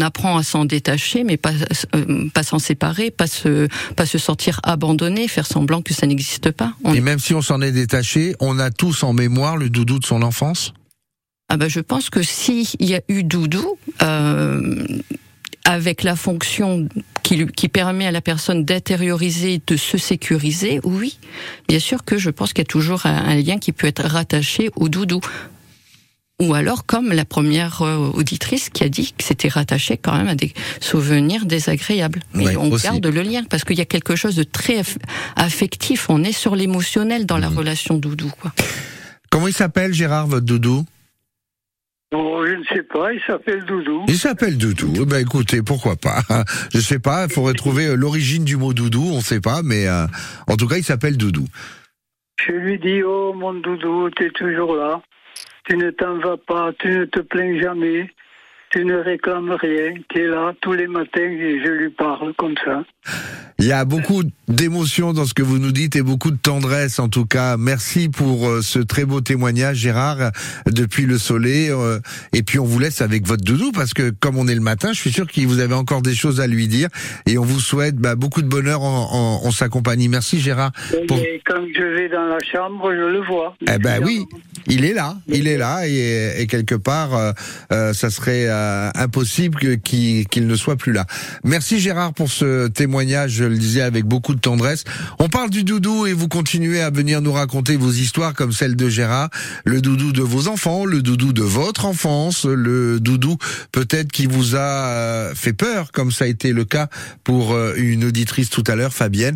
[0.01, 1.51] apprend à s'en détacher, mais pas
[1.95, 6.51] euh, pas s'en séparer, pas se pas se sentir abandonné, faire semblant que ça n'existe
[6.51, 6.73] pas.
[6.83, 9.99] On- Et même si on s'en est détaché, on a tous en mémoire le doudou
[9.99, 10.73] de son enfance?
[11.49, 14.85] Ah bah je pense que s'il y a eu doudou, euh,
[15.65, 16.87] avec la fonction
[17.23, 21.19] qui, permet à la personne d'intérioriser, de se sécuriser, oui,
[21.67, 24.03] bien sûr que je pense qu'il y a toujours un, un lien qui peut être
[24.03, 25.21] rattaché au doudou.
[26.41, 30.29] Ou alors, comme la première euh, auditrice qui a dit que c'était rattaché quand même
[30.29, 32.21] à des souvenirs désagréables.
[32.33, 32.85] Mais Ouais, on aussi.
[32.85, 34.97] garde le lien parce qu'il y a quelque chose de très aff-
[35.35, 36.09] affectif.
[36.09, 38.53] On est sur l'émotionnel dans la relation doudou, quoi.
[39.29, 40.85] Comment il s'appelle Gérard, votre doudou?
[42.11, 44.05] Bon, je ne sais pas, il s'appelle Doudou.
[44.07, 44.93] Il s'appelle Doudou.
[44.99, 46.23] Eh Ben écoutez, pourquoi pas?
[46.73, 49.87] Je sais pas, il faudrait trouver euh, l'origine du mot doudou, on sait pas, mais
[49.87, 50.07] euh,
[50.47, 51.45] en tout cas, il s'appelle Doudou.
[52.47, 55.01] Je lui dis, oh mon Doudou, tu es toujours là.
[55.69, 58.09] Tu ne t'en vas pas, tu ne te plains jamais.
[58.71, 62.53] Tu ne réclames rien, tu es là tous les matins et je lui parle comme
[62.63, 62.83] ça.
[63.57, 66.99] Il y a beaucoup d'émotions dans ce que vous nous dites et beaucoup de tendresse
[66.99, 67.57] en tout cas.
[67.57, 70.31] Merci pour euh, ce très beau témoignage Gérard
[70.67, 71.69] depuis le soleil.
[71.71, 71.99] euh,
[72.31, 74.93] Et puis on vous laisse avec votre doudou parce que comme on est le matin,
[74.93, 76.89] je suis sûr que vous avez encore des choses à lui dire
[77.25, 80.09] et on vous souhaite bah, beaucoup de bonheur en, en, en sa compagnie.
[80.09, 80.71] Merci Gérard.
[81.07, 83.55] Pour- Et quand je vais dans la chambre, je le vois.
[83.67, 84.25] Eh ben oui,
[84.67, 87.33] il est là, il est là et, et quelque part,
[87.71, 91.05] euh, ça serait euh, impossible qu'il ne soit plus là.
[91.43, 94.83] Merci Gérard pour ce témoignage, je le disais avec beaucoup de tendresse.
[95.19, 98.75] On parle du doudou et vous continuez à venir nous raconter vos histoires comme celle
[98.75, 99.29] de Gérard,
[99.65, 103.37] le doudou de vos enfants, le doudou de votre enfance, le doudou
[103.71, 106.89] peut-être qui vous a euh, fait peur, comme ça a été le cas
[107.23, 109.35] pour euh, une auditrice tout à l'heure, Fabienne.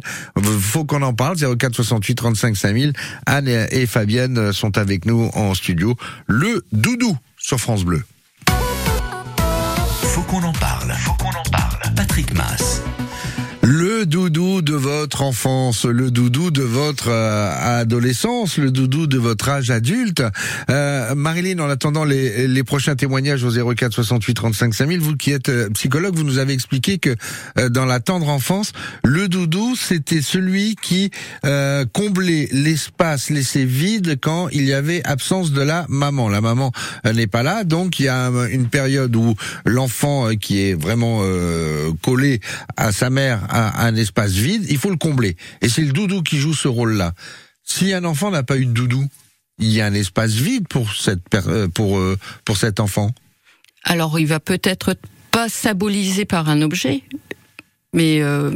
[0.59, 2.93] Faut qu'on en parle, 04 68 35 5000.
[3.25, 5.95] Anne et Fabienne sont avec nous en studio.
[6.27, 8.03] Le doudou sur France Bleu.
[10.13, 10.93] Faut qu'on en parle.
[10.99, 11.79] Faut qu'on en parle.
[11.95, 12.83] Patrick Mass.
[13.63, 19.17] Le Le doudou de votre enfance, le doudou de votre euh, adolescence, le doudou de
[19.17, 20.21] votre âge adulte.
[20.69, 25.31] Euh, Marilyn, en attendant les, les prochains témoignages au 04 68 35 5000, vous qui
[25.31, 27.15] êtes euh, psychologue, vous nous avez expliqué que
[27.57, 28.73] euh, dans la tendre enfance,
[29.05, 31.09] le doudou, c'était celui qui
[31.45, 36.27] euh, comblait l'espace laissé vide quand il y avait absence de la maman.
[36.27, 36.73] La maman
[37.05, 39.35] n'est pas là, donc il y a une période où
[39.65, 41.21] l'enfant qui est vraiment
[42.01, 42.41] collé
[42.75, 45.35] à sa mère a un espace vide, il faut le combler.
[45.61, 47.13] Et c'est le doudou qui joue ce rôle-là.
[47.63, 49.07] Si un enfant n'a pas eu de doudou,
[49.59, 51.21] il y a un espace vide pour cette
[51.73, 52.01] pour
[52.43, 53.11] pour cet enfant.
[53.83, 54.95] Alors, il va peut-être
[55.31, 57.03] pas symboliser par un objet,
[57.93, 58.51] mais euh,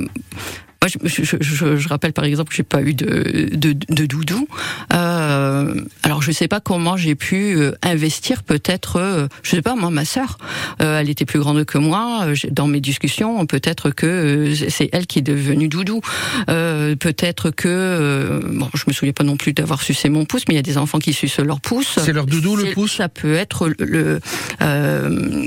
[0.88, 4.06] moi, je, je, je, je, rappelle par exemple que j'ai pas eu de, de, de
[4.06, 4.48] doudou.
[4.94, 5.74] Euh,
[6.04, 9.90] alors je sais pas comment j'ai pu euh, investir peut-être, euh, je sais pas moi
[9.90, 10.38] ma sœur,
[10.82, 12.28] euh, elle était plus grande que moi.
[12.52, 16.02] Dans mes discussions, peut-être que c'est elle qui est devenue doudou.
[16.46, 20.58] peut-être que bon, je me souviens pas non plus d'avoir sucé mon pouce, mais il
[20.58, 22.00] y a des enfants qui sucent leur pouce.
[22.04, 22.98] C'est leur doudou le pouce.
[22.98, 24.20] Ça peut être le,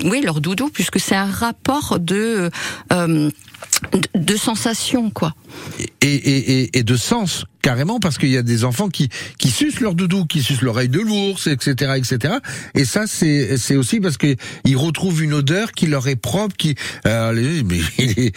[0.05, 2.51] oui leur doudou puisque c'est un rapport de
[4.15, 5.35] de, sensations, quoi.
[6.01, 9.51] Et, et, et, et, de sens carrément parce qu'il y a des enfants qui qui
[9.51, 12.35] sucent leur doudou, qui sucent l'oreille de l'ours, etc., etc.
[12.75, 16.57] Et ça, c'est c'est aussi parce que ils retrouvent une odeur qui leur est propre,
[16.57, 16.75] qui
[17.07, 18.35] euh, mais il est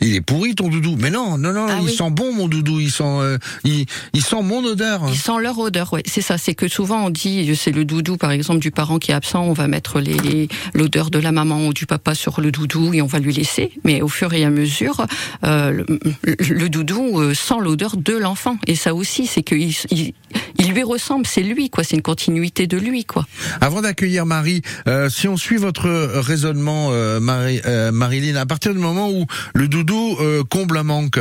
[0.00, 0.96] il, est pourri ton doudou.
[0.98, 4.22] Mais non, non, non, ah il sent bon mon doudou, il sent euh, il, il
[4.22, 5.04] sent mon odeur.
[5.08, 6.02] Il sent leur odeur, ouais.
[6.06, 6.38] C'est ça.
[6.38, 9.42] C'est que souvent on dit c'est le doudou, par exemple, du parent qui est absent,
[9.42, 13.02] on va mettre les l'odeur de la maman ou du papa sur le doudou et
[13.02, 13.72] on va lui laisser.
[13.84, 15.06] Mais au fur et à mesure,
[15.44, 15.86] euh, le,
[16.24, 18.51] le, doudou euh, sent l'odeur de l'enfant.
[18.66, 21.84] Et ça aussi, c'est qu'il il, lui ressemble, c'est lui, quoi.
[21.84, 23.26] C'est une continuité de lui, quoi.
[23.60, 25.88] Avant d'accueillir Marie, euh, si on suit votre
[26.20, 30.16] raisonnement, euh, Marie, euh, Marilyn, à partir du moment où le doudou
[30.48, 31.18] comble un manque,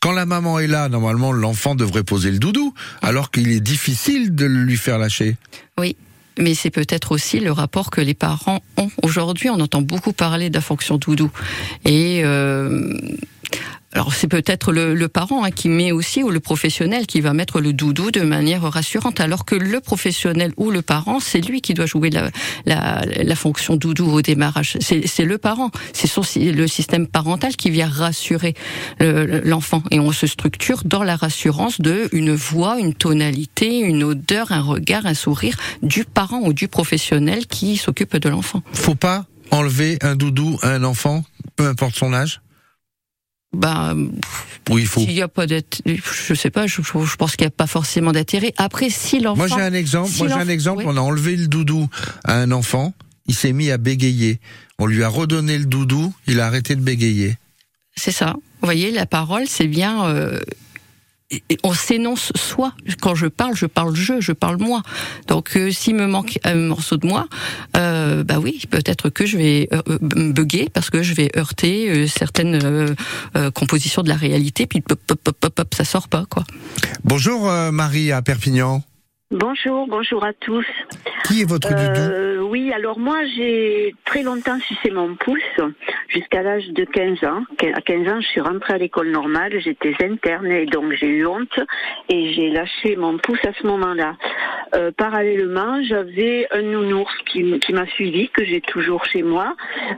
[0.00, 4.34] quand la maman est là, normalement, l'enfant devrait poser le doudou, alors qu'il est difficile
[4.34, 5.36] de lui faire lâcher.
[5.78, 5.96] Oui,
[6.38, 8.90] mais c'est peut-être aussi le rapport que les parents ont.
[9.02, 11.30] Aujourd'hui, on entend beaucoup parler de la fonction doudou.
[11.84, 12.92] Et euh,
[14.24, 17.74] c'est peut-être le, parent hein, qui met aussi ou le professionnel qui va mettre le
[17.74, 21.84] doudou de manière rassurante, alors que le professionnel ou le parent, c'est lui qui doit
[21.84, 22.30] jouer la,
[22.64, 24.78] la, la fonction doudou au démarrage.
[24.80, 26.08] C'est le parent, c'est
[26.38, 28.54] le système parental qui vient rassurer
[28.98, 34.52] l'enfant, et on se structure dans la rassurance de une voix, une tonalité, une odeur,
[34.52, 38.62] un regard, un sourire du parent ou du professionnel qui s'occupe de l'enfant.
[38.72, 41.24] Faut pas enlever un doudou à un enfant,
[41.56, 42.40] peu importe son âge
[43.54, 43.94] bah,
[44.70, 45.00] oui, il faut.
[45.00, 48.12] S'il y a pas je sais pas, je, je pense qu'il n'y a pas forcément
[48.12, 48.52] d'intérêt.
[48.56, 49.46] Après, si l'enfant.
[49.46, 50.10] Moi, j'ai un exemple.
[50.18, 50.84] moi, j'ai un exemple.
[50.86, 51.88] On a enlevé le doudou
[52.24, 52.94] à un enfant.
[53.26, 54.40] Il s'est mis à bégayer.
[54.78, 56.14] On lui a redonné le doudou.
[56.26, 57.36] Il a arrêté de bégayer.
[57.96, 58.34] C'est ça.
[58.34, 60.40] Vous voyez, la parole, c'est bien euh,
[61.62, 62.72] on s'énonce soi.
[63.00, 64.82] Quand je parle, je parle je, je parle moi.
[65.28, 67.26] Donc euh, s'il me manque un morceau de moi,
[67.76, 69.98] euh, bah oui, peut-être que je vais euh, euh
[70.32, 72.94] bugger parce que je vais heurter certaines
[73.54, 76.44] compositions de la réalité, puis pop, pop, pop, pop ça sort pas quoi.
[77.04, 78.82] Bonjour Marie à Perpignan.
[79.30, 80.66] Bonjour, bonjour à tous.
[81.24, 85.40] Qui est votre euh, Oui, alors moi j'ai très longtemps sucé mon pouce
[86.08, 87.42] jusqu'à l'âge de 15 ans.
[87.74, 91.26] À 15 ans, je suis rentrée à l'école normale, j'étais interne et donc j'ai eu
[91.26, 91.58] honte
[92.10, 94.14] et j'ai lâché mon pouce à ce moment-là.
[94.74, 99.56] Euh, parallèlement, j'avais un nounours qui, qui m'a suivi, que j'ai toujours chez moi,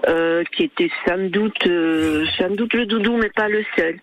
[0.08, 3.98] euh, qui était sans doute, euh, sans doute le doudou, mais pas le seul.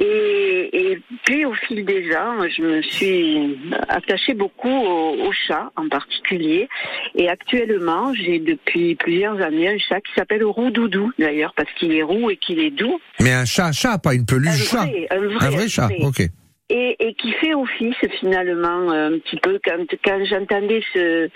[0.00, 3.58] Et, et, puis au fil des ans, je me suis
[3.88, 6.68] attachée beaucoup au, chat en particulier.
[7.14, 11.92] Et actuellement, j'ai depuis plusieurs années un chat qui s'appelle Roux Doudou d'ailleurs parce qu'il
[11.92, 12.98] est roux et qu'il est doux.
[13.20, 14.82] Mais un chat, chat, pas une peluche chat.
[15.10, 15.88] un vrai, un vrai chat.
[16.00, 16.22] Ok
[16.70, 21.28] et, et, qui fait office finalement euh, un petit peu quand, quand j'entendais ce,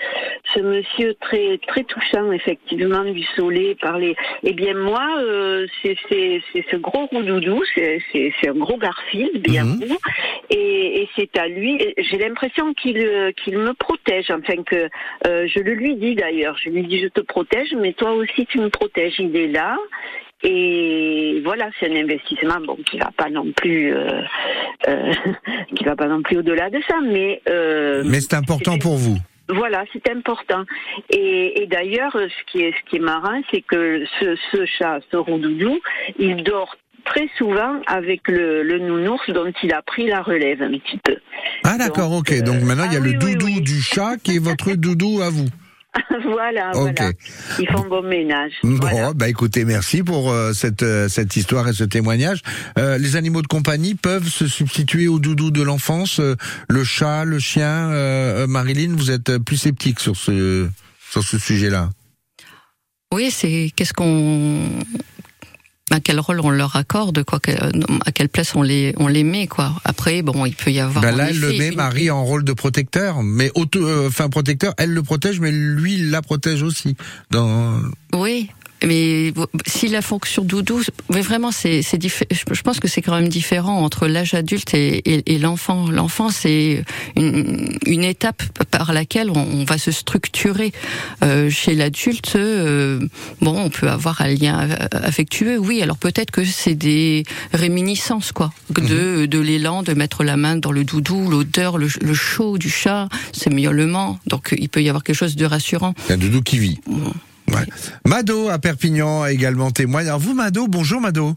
[0.55, 4.17] ce monsieur très très touchant effectivement du soleil parler.
[4.43, 9.83] Eh bien moi euh, c'est ce gros roudoudou, c'est un gros Garfield bien mmh.
[10.51, 11.95] et, et c'est à lui.
[11.99, 14.89] J'ai l'impression qu'il qu'il me protège, enfin que
[15.27, 16.57] euh, je le lui dis d'ailleurs.
[16.59, 19.19] Je lui dis je te protège, mais toi aussi tu me protèges.
[19.19, 19.77] Il est là.
[20.45, 24.21] Et voilà, c'est un investissement bon qui va pas non plus euh,
[24.89, 25.13] euh,
[25.75, 29.17] qui va pas non plus au-delà de ça, mais euh, mais c'est important pour vous.
[29.49, 30.65] Voilà, c'est important.
[31.11, 35.01] Et, et d'ailleurs, ce qui est ce qui est marrant, c'est que ce, ce chat,
[35.11, 35.79] ce rondoudou,
[36.19, 40.71] il dort très souvent avec le, le, nounours dont il a pris la relève un
[40.71, 41.17] petit peu.
[41.63, 42.43] Ah d'accord, ok.
[42.43, 45.31] Donc maintenant il y a ah le doudou du chat qui est votre doudou à
[45.31, 45.49] vous.
[46.33, 46.93] voilà, Ok.
[46.97, 47.13] voilà.
[47.59, 48.53] Ils font bon ménage.
[48.63, 49.13] Bon, Voilà.
[49.15, 52.41] bah écoutez, merci pour euh, cette euh, cette histoire et ce témoignage.
[52.79, 56.19] Euh, les animaux de compagnie peuvent se substituer au doudou de l'enfance.
[56.21, 56.35] euh,
[56.69, 57.91] le chat, le chien.
[57.91, 60.69] euh, euh, Marilyn, vous êtes plus sceptique sur ce
[61.11, 61.91] sur ce sujet-là?
[63.13, 64.69] Oui, c'est qu'est-ce qu'on
[65.95, 67.39] à quel rôle on leur accorde quoi
[68.05, 71.03] à quelle place on les on les met quoi après bon il peut y avoir
[71.03, 74.09] Ben en là, elle le met une- Marie en rôle de protecteur, mais auto, euh,
[74.09, 74.75] enfin protecteur.
[74.79, 76.97] Elle le protège, mais lui il la protège aussi.
[77.31, 77.81] Dans
[78.13, 78.49] Oui,
[78.85, 79.33] mais
[79.67, 84.07] si la fonction doudou, mais vraiment, c'est, je pense que c'est quand même différent entre
[84.07, 85.89] l'âge adulte et, et, et l'enfant.
[85.91, 86.85] L'enfant, c'est
[87.17, 90.73] une, une étape par laquelle on, on va se structurer.
[91.23, 93.01] Euh, chez l'adulte, euh,
[93.41, 95.83] bon, on peut avoir un lien affectueux, oui.
[95.83, 100.73] Alors peut-être que c'est des réminiscences, quoi, de, de l'élan de mettre la main dans
[100.73, 104.19] le doudou, l'odeur, le, le chaud du chat, ses miaulements.
[104.27, 105.95] Donc il peut y avoir quelque chose de rassurant.
[106.11, 106.81] un doudou qui vit.
[107.55, 107.67] Ouais.
[108.07, 110.07] Mado à Perpignan a également témoigne.
[110.09, 111.35] Alors vous, Mado, bonjour Mado.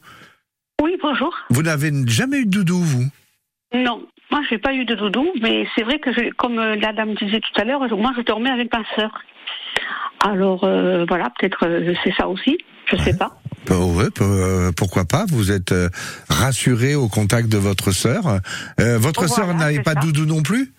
[0.82, 1.34] Oui, bonjour.
[1.50, 3.06] Vous n'avez jamais eu de doudou, vous?
[3.74, 6.94] Non, moi, j'ai pas eu de doudou, mais c'est vrai que, je- comme euh, la
[6.94, 9.12] dame disait tout à l'heure, moi, je dormais avec ma sœur.
[10.26, 13.40] Alors, euh, voilà, peut-être euh, c'est ça aussi, je sais pas.
[13.70, 15.90] Oh, ouais, euh, pourquoi pas Vous êtes euh,
[16.30, 18.40] rassuré au contact de votre sœur.
[18.78, 20.72] Votre Voilà, sœur n'avait pas de doudou non plus?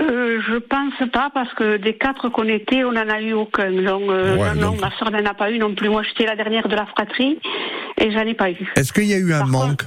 [0.00, 3.70] Euh, je pense pas, parce que des quatre qu'on était, on n'en a eu aucun.
[3.72, 5.88] Donc, euh, Ouais, non, non, ma sœur n'en a pas eu non plus.
[5.88, 7.38] Moi, j'étais la dernière de la fratrie
[8.00, 8.72] et j'en ai pas eu.
[8.76, 9.82] Est-ce qu'il y a eu un Par manque?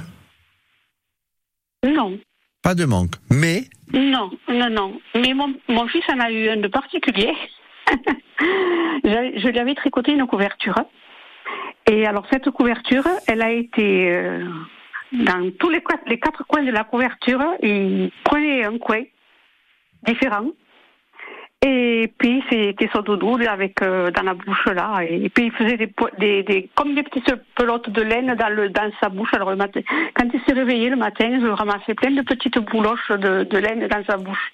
[1.85, 2.19] Non,
[2.61, 3.15] Pas de manque.
[3.29, 5.01] Mais non, non, non.
[5.15, 7.33] Mais mon, mon fils en a eu un de particulier.
[9.03, 10.75] je, je lui avais tricoté une couverture.
[11.89, 14.45] Et alors, cette couverture, elle a été euh,
[15.13, 17.41] dans tous les, quatre- les quatre coins de la couverture.
[17.63, 19.01] Il prenait un coin
[20.05, 20.47] différent.
[21.63, 25.01] Et puis, c'était son doudou avec euh, dans la bouche là.
[25.07, 28.69] Et, puis, il faisait des, des, des, comme des petites pelotes de laine dans, le,
[28.69, 29.29] dans sa bouche.
[29.33, 29.81] Alors, le matin,
[30.15, 33.87] quand il s'est réveillé le matin, je ramassais plein de petites bouloches de, de laine
[33.87, 34.51] dans sa bouche.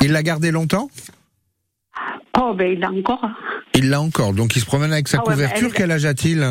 [0.00, 0.88] il l'a gardé longtemps?
[2.36, 3.28] Oh, ben, il l'a encore.
[3.74, 4.32] Il l'a encore.
[4.32, 5.68] Donc il se promène avec sa Ah ouais, mais couverture.
[5.68, 6.44] elle- Quel âge a-t-il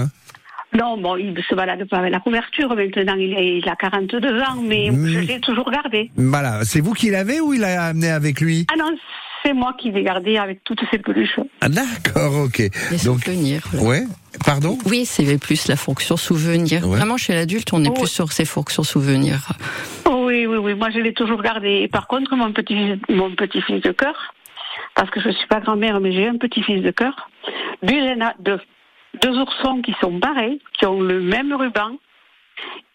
[0.73, 2.75] Non, bon, il ne se balade pas avec la couverture.
[2.75, 6.12] Maintenant, il a, il a 42 ans, mais je l'ai toujours gardé.
[6.17, 6.63] Voilà.
[6.65, 8.67] C'est vous qui l'avez ou il l'a amené avec lui?
[8.71, 8.91] Ah non,
[9.43, 11.39] c'est moi qui l'ai gardé avec toutes ces peluches.
[11.62, 12.58] ah, D'accord, ok.
[12.60, 13.62] Les Donc, souvenirs.
[13.71, 13.88] voilà.
[14.01, 14.03] ouais.
[14.45, 14.77] Pardon?
[14.86, 16.86] Oui, c'est plus la fonction souvenir.
[16.88, 16.97] Ouais.
[16.97, 17.93] Vraiment, chez l'adulte, on est Oh.
[17.93, 19.47] plus sur ces fonctions souvenirs.
[20.06, 21.80] Oh, oui, oui, oui, moi je l'ai toujours gardé.
[21.84, 24.34] Et par contre, mon petit, mon petit-fils de cœur,
[24.95, 27.30] parce que je suis pas grand-mère, mais j'ai un petit-fils de cœur,
[27.82, 28.60] lui, il en a deux,
[29.21, 31.97] deux oursons qui sont pareils, qui ont le même ruban.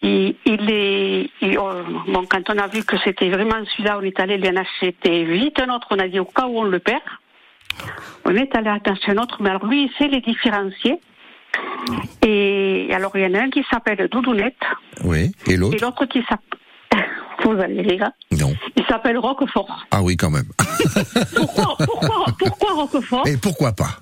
[0.01, 1.71] Il, il est, oh,
[2.07, 5.23] bon, quand on a vu que c'était vraiment celui-là, on est allé lui en acheter
[5.23, 5.87] vite un autre.
[5.91, 7.01] On a dit au cas où on le perd,
[8.25, 9.37] on est allé acheter un autre.
[9.41, 10.99] Mais alors lui, il sait les différencier.
[12.25, 14.55] Et alors il y en a un qui s'appelle Doudounette
[15.03, 15.31] Oui.
[15.47, 16.59] Et et l'autre l'autre qui s'appelle.
[17.43, 18.11] Vous allez rire.
[18.31, 18.53] Non.
[18.75, 19.85] Il s'appelle Roquefort.
[19.91, 20.47] Ah oui, quand même.
[21.35, 23.27] Pourquoi, pourquoi, pourquoi Roquefort?
[23.27, 23.99] Et pourquoi pas?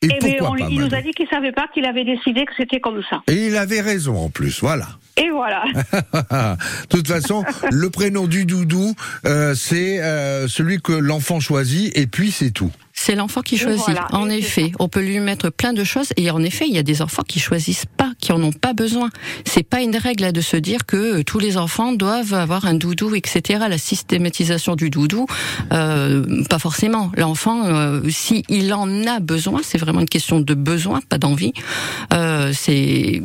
[0.00, 2.04] Et Eh bien, pourquoi on- pas il nous a dit qu'il savait pas qu'il avait
[2.04, 3.20] décidé que c'était comme ça.
[3.26, 4.86] Et il avait raison en plus, voilà.
[5.16, 5.64] Et voilà.
[5.74, 8.94] De toute façon, le prénom du doudou,
[9.26, 12.70] euh, c'est euh, celui que l'enfant choisit, et puis c'est tout.
[13.00, 13.84] C'est l'enfant qui choisit.
[13.84, 16.08] voilà, en effet, on peut lui mettre plein de choses.
[16.16, 18.72] Et en effet, il y a des enfants qui choisissent pas, qui en ont pas
[18.72, 19.08] besoin.
[19.44, 22.66] C'est pas une règle là, de se dire que euh, tous les enfants doivent avoir
[22.66, 23.60] un doudou, etc.
[23.70, 25.26] La systématisation du doudou,
[25.72, 27.10] euh, pas forcément.
[27.16, 31.52] L'enfant, euh, si il en a besoin, c'est vraiment une question de besoin, pas d'envie.
[32.12, 33.22] Euh, c'est,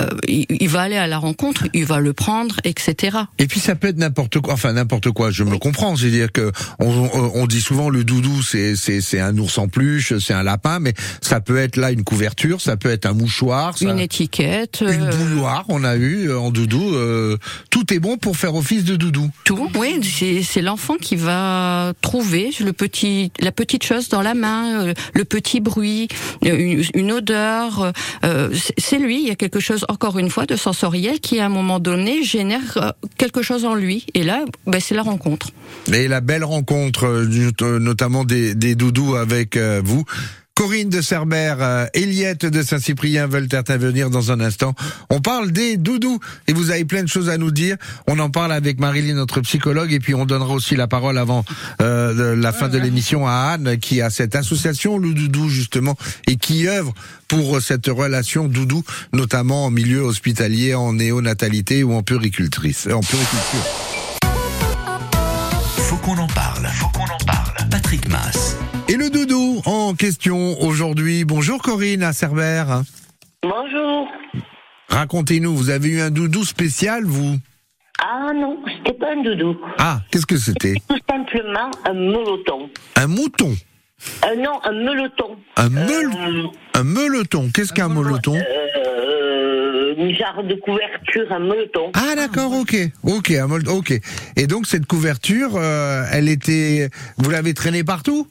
[0.00, 3.18] euh, il, il va aller à la rencontre, il va le prendre, etc.
[3.38, 5.30] Et puis ça peut être n'importe quoi, enfin n'importe quoi.
[5.30, 9.20] Je me comprends, c'est-à-dire que on, on- on dit souvent le doudou, c'est c'est c'est
[9.20, 12.76] un ours en peluche, c'est un lapin, mais ça peut être là une couverture, ça
[12.76, 15.64] peut être un mouchoir, ça- Une étiquette, une euh, bouilloire.
[15.68, 16.94] On a eu euh, en doudou.
[16.94, 17.36] euh,
[17.70, 19.30] tout est bon pour faire office de doudou.
[19.44, 19.68] tout.
[19.74, 20.00] Oui,
[20.44, 25.60] c'est l'enfant qui va trouver le petit, la petite chose dans la main, le petit
[25.60, 26.08] bruit,
[26.44, 27.92] une, une odeur.
[28.24, 29.22] euh, c'est- lui.
[29.22, 32.24] Il y a quelque chose, encore une fois, de sensoriel qui, à un moment donné,
[32.24, 34.06] génère quelque chose en lui.
[34.14, 35.50] Et là, ben, c'est la rencontre.
[35.92, 37.06] Et la belle rencontre,
[37.78, 40.04] notamment des, des doudous avec euh, vous.
[40.54, 44.74] Corinne de Cerbère, euh, Eliette de Saint-Cyprien veulent intervenir dans un instant.
[45.08, 47.76] On parle des doudous et vous avez plein de choses à nous dire.
[48.08, 51.44] On en parle avec Marilyn, notre psychologue, et puis on donnera aussi la parole avant
[51.80, 56.34] euh, la fin de l'émission à Anne, qui a cette association le doudou justement et
[56.34, 56.92] qui œuvre
[57.28, 58.82] pour cette relation doudou,
[59.12, 63.64] notamment en milieu hospitalier, en néonatalité ou en puricultrice, en puriculture.
[65.76, 66.66] Faut qu'on en parle.
[66.74, 67.68] Faut qu'on en parle.
[67.70, 68.47] Patrick Mass.
[68.88, 71.24] Et le doudou en question aujourd'hui.
[71.24, 72.82] Bonjour Corinne à Cerbère.
[73.42, 74.08] Bonjour.
[74.88, 77.36] Racontez-nous, vous avez eu un doudou spécial, vous?
[78.02, 79.56] Ah non, c'était pas un doudou.
[79.78, 80.74] Ah, qu'est-ce que c'était?
[80.88, 82.70] Tout simplement un meloton.
[82.96, 83.54] Un mouton?
[84.24, 85.36] Euh, non, un meloton.
[85.56, 91.90] Un, meul- un meuleton Qu'est-ce qu'un meuleton Euh, une genre de couverture, un meloton.
[91.94, 93.92] Ah d'accord, ok, ok, un meul- ok.
[94.36, 98.28] Et donc cette couverture, euh, elle était, vous l'avez traînée partout?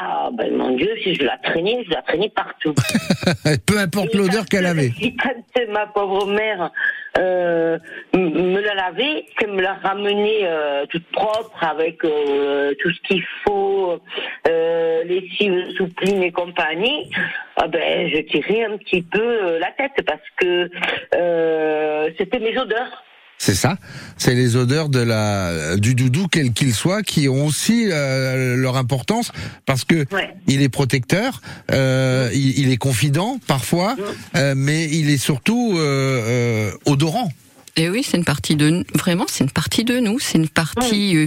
[0.00, 2.72] Ah ben mon Dieu, si je la traînais, je la traînais partout.
[3.66, 4.92] Peu importe l'odeur qu'elle avait.
[5.20, 6.70] Quand ma pauvre mère
[7.18, 7.78] euh,
[8.14, 13.24] me la lavait, qu'elle me la ramenait euh, toute propre avec euh, tout ce qu'il
[13.44, 14.00] faut,
[14.46, 17.10] euh, lessive, soupline et compagnie,
[17.56, 20.70] ah ben je tirais un petit peu euh, la tête parce que
[21.16, 23.02] euh, c'était mes odeurs.
[23.40, 23.76] C'est ça.
[24.16, 28.76] C'est les odeurs de la du doudou, quel qu'il soit, qui ont aussi euh, leur
[28.76, 29.30] importance
[29.64, 30.34] parce que Ouais.
[30.48, 33.96] il est protecteur, euh, il, il est confident parfois,
[34.34, 37.30] euh, mais il est surtout euh, euh, odorant.
[37.78, 38.82] Et oui, c'est une partie de nous.
[38.94, 40.18] Vraiment, c'est une partie de nous.
[40.18, 41.26] C'est une partie euh,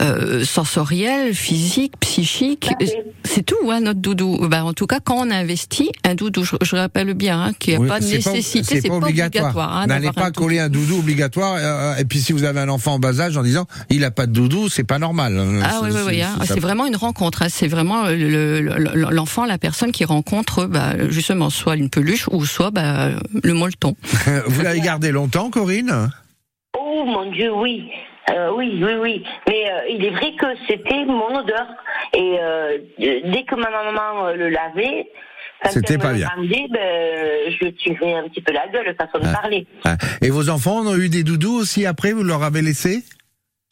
[0.00, 2.68] euh, sensorielle, physique, psychique.
[2.80, 3.04] À fait.
[3.24, 4.46] C'est tout, hein, notre doudou.
[4.48, 7.72] Ben, en tout cas, quand on investit un doudou, je, je rappelle bien hein, qu'il
[7.74, 9.76] n'y a Oui, pas de nécessité, c'est pas obligatoire.
[9.76, 11.56] hein, N'allez d'avoir pas coller un doudou obligatoire.
[11.58, 14.10] euh, et puis si vous avez un enfant en bas âge en disant il a
[14.12, 15.40] pas de doudou, c'est pas normal.
[15.64, 16.22] Ah oui, oui, oui.
[16.22, 16.36] hein.
[16.46, 17.42] C'est vraiment une rencontre.
[17.42, 17.48] hein.
[17.50, 22.44] C'est vraiment le- le- l'enfant, la personne qui rencontre bah, justement soit une peluche ou
[22.44, 23.08] soit bah,
[23.42, 23.96] le molleton.
[24.46, 25.71] Vous l'avez gardé longtemps, Corinne?
[26.78, 27.90] Oh mon Dieu, oui.
[28.30, 29.24] Euh, oui, oui, oui.
[29.48, 31.66] Mais euh, il est vrai que c'était mon odeur.
[32.14, 35.08] Et euh, dès que ma maman le lavait,
[35.68, 36.28] C'était pas bien.
[36.28, 39.40] rendait, ben, je tirais un petit peu la gueule, façon de Ah.
[39.40, 39.66] parler.
[39.84, 39.96] Ah.
[40.20, 43.02] Et vos enfants ont eu des doudous aussi après Vous leur avez laissé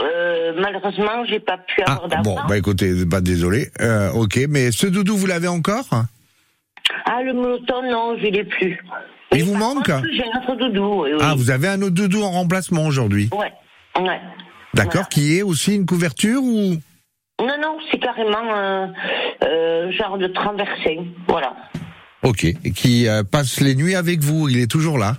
[0.02, 2.46] Euh, malheureusement, j'ai pas pu Ah avoir bon, d'enfant.
[2.48, 3.68] bah écoutez, pas désolé.
[4.14, 5.88] Ok, mais ce doudou vous l'avez encore
[7.04, 8.78] Ah, le meloton, non, je l'ai plus.
[9.32, 11.04] Il vous manque J'ai un autre doudou.
[11.04, 11.10] oui.
[11.20, 13.28] Ah, vous avez un autre doudou en remplacement aujourd'hui?
[13.32, 13.52] Ouais,
[14.02, 14.20] ouais.
[14.74, 15.06] D'accord, Voilà.
[15.10, 16.74] qui est aussi une couverture ou?
[17.40, 18.92] Non, non, c'est carrément un
[19.44, 21.04] euh, genre de traversin.
[21.28, 21.54] Voilà.
[22.22, 25.16] Ok, et qui euh, passe les nuits avec vous, il est toujours là?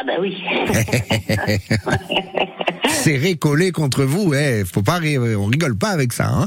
[0.00, 0.36] Ah ben oui.
[2.88, 6.28] Serré, collé contre vous, eh, faut pas rire, on rigole pas avec ça.
[6.28, 6.46] Hein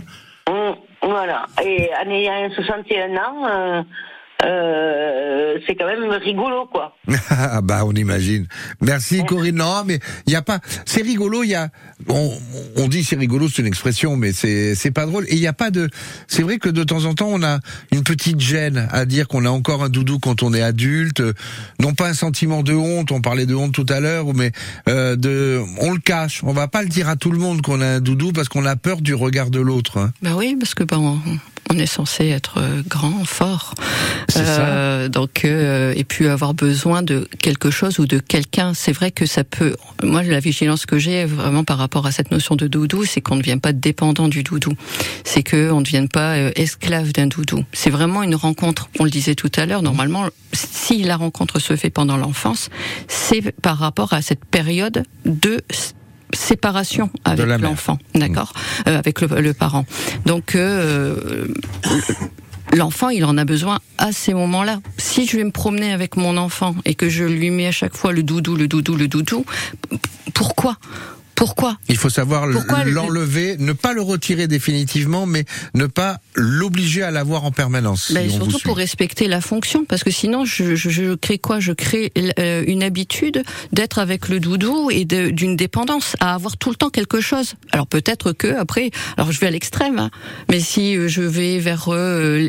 [0.50, 1.46] Mm, voilà.
[1.64, 3.86] Et en ayant 61 ans,
[4.46, 6.96] euh, c'est quand même rigolo, quoi.
[7.30, 8.48] Ah bah on imagine.
[8.82, 9.56] Merci Corinne.
[9.56, 10.60] Non mais il y a pas.
[10.86, 11.44] C'est rigolo.
[11.44, 11.70] Il y a.
[12.08, 12.32] On,
[12.78, 15.26] on dit c'est rigolo, c'est une expression, mais c'est c'est pas drôle.
[15.28, 15.90] Et il y a pas de.
[16.28, 17.60] C'est vrai que de temps en temps on a
[17.92, 21.22] une petite gêne à dire qu'on a encore un doudou quand on est adulte.
[21.80, 23.12] Non pas un sentiment de honte.
[23.12, 24.52] On parlait de honte tout à l'heure, mais
[24.88, 25.62] euh, de.
[25.82, 26.42] On le cache.
[26.44, 28.66] On va pas le dire à tout le monde qu'on a un doudou parce qu'on
[28.66, 29.98] a peur du regard de l'autre.
[29.98, 30.12] hein.
[30.22, 31.20] Bah oui, parce que on,
[31.70, 33.74] on est censé être grand, fort,
[34.38, 38.74] Euh, donc euh, et puis avoir besoin de quelque chose ou de quelqu'un.
[38.74, 39.76] C'est vrai que ça peut.
[40.04, 43.36] Moi, la vigilance que j'ai vraiment par rapport à cette notion de doudou, c'est qu'on
[43.36, 44.74] ne devient pas dépendant du doudou.
[45.24, 47.64] C'est que on ne devienne pas euh, esclave d'un doudou.
[47.74, 48.90] C'est vraiment une rencontre.
[49.00, 49.82] On le disait tout à l'heure.
[49.82, 52.70] Normalement, si la rencontre se fait pendant l'enfance,
[53.08, 55.62] c'est par rapport à cette période de
[56.34, 58.54] séparation avec l'enfant, d'accord,
[58.88, 59.86] Euh, avec le, le parent.
[60.26, 61.48] Donc euh,
[62.74, 64.80] l'enfant, il en a besoin à ces moments-là.
[64.98, 67.96] Si je vais me promener avec mon enfant et que je lui mets à chaque
[67.96, 69.44] fois le doudou, le doudou, le doudou,
[70.34, 70.78] pourquoi?
[71.40, 72.60] Pourquoi Il faut savoir le-
[72.92, 78.12] l'enlever, ne pas le retirer définitivement, mais ne pas l'obliger à l'avoir en permanence.
[78.12, 81.62] Ben, si surtout pour respecter la fonction, parce que sinon, je, je, je crée quoi?
[81.62, 86.70] Je crée euh, une habitude d'être avec le doudou et d'une dépendance, à avoir tout
[86.72, 87.54] le temps quelque chose.
[87.72, 90.12] Alors peut-être que après, alors je vais à l'extrême, hein,
[90.50, 92.48] mais si euh, je vais vers, euh,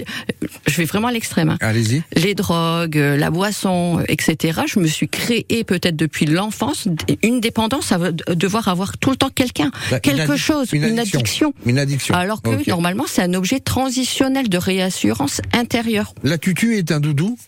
[0.66, 1.50] je vais vraiment à l'extrême.
[1.50, 1.58] hein.
[1.60, 2.02] Allez-y.
[2.16, 4.62] les drogues, la boisson, etc.
[4.66, 6.88] Je me suis créé peut-être depuis l'enfance
[7.22, 7.98] une dépendance à
[8.34, 11.18] devoir avoir tout le temps quelqu'un, Bah, quelque chose, une une addiction.
[11.20, 11.54] addiction.
[11.66, 12.14] Une addiction.
[12.14, 16.14] Alors que normalement c'est un objet transitionnel de réassurance intérieure.
[16.22, 17.38] La tutu est un doudou?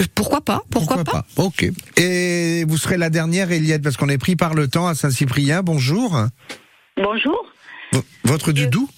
[0.00, 1.66] Euh, Pourquoi pas Pourquoi, pas, Ok.
[1.96, 5.62] Et vous serez la dernière, Eliette, parce qu'on est pris par le temps à Saint-Cyprien.
[5.62, 6.16] Bonjour.
[6.96, 7.52] Bonjour.
[7.92, 8.88] V- Votre doudou?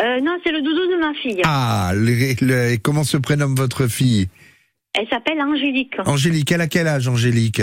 [0.00, 1.42] Euh, non, c'est le doudou de ma fille.
[1.44, 4.28] Ah, le- le- comment se prénomme votre fille?
[4.94, 5.94] Elle s'appelle Angélique.
[6.06, 7.62] Angélique, elle a quel âge, Angélique?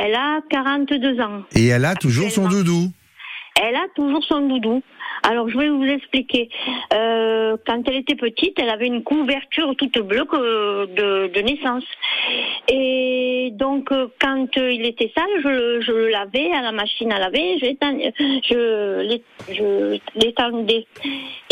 [0.00, 1.42] Elle a 42 ans.
[1.56, 2.88] Et elle a toujours son doudou.
[3.60, 4.82] Elle a toujours son doudou.
[5.24, 6.48] Alors, je vais vous expliquer.
[6.94, 11.82] Euh, quand elle était petite, elle avait une couverture toute bleue que de, de naissance.
[12.68, 17.10] Et donc, euh, quand il était sale, je, le- je le lavais à la machine
[17.12, 17.66] à laver, je
[18.48, 20.86] je l'é- je l'étendais.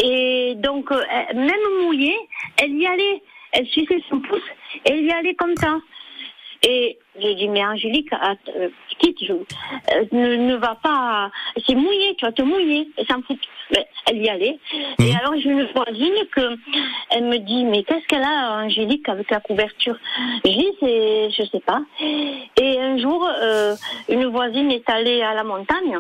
[0.02, 1.02] Et donc, euh,
[1.34, 2.16] même mouillée,
[2.62, 3.22] elle y allait.
[3.52, 4.40] Elle suçait son pouce,
[4.84, 5.78] et elle y allait comme ça.
[6.62, 11.30] Et j'ai dit, mais Angélique, att- euh, petite, je, euh, ne, ne va pas,
[11.66, 13.38] c'est mouillé, tu vas te mouiller, et ça me fout.
[13.72, 14.58] Mais elle y allait.
[15.00, 16.56] Et alors j'ai une voisine que,
[17.10, 19.96] elle me dit, mais qu'est-ce qu'elle a, Angélique, avec la couverture?
[20.44, 21.80] Je dis, c'est, je sais pas.
[22.00, 23.74] Et un jour, euh,
[24.08, 25.98] une voisine est allée à la montagne,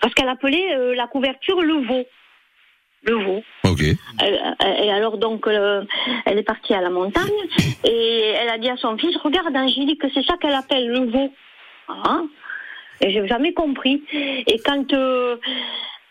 [0.00, 2.04] parce qu'elle appelait euh, la couverture le veau.
[3.06, 3.42] Le veau.
[3.64, 3.82] Ok.
[4.20, 4.54] Elle-
[4.84, 5.82] Et alors donc, euh,
[6.24, 7.30] elle est partie à la montagne
[7.84, 11.32] et elle a dit à son fils, regarde Angélique, c'est ça qu'elle appelle le veau.
[11.88, 12.20] Ah.
[13.00, 14.02] Et j'ai jamais compris.
[14.12, 15.36] Et quand euh,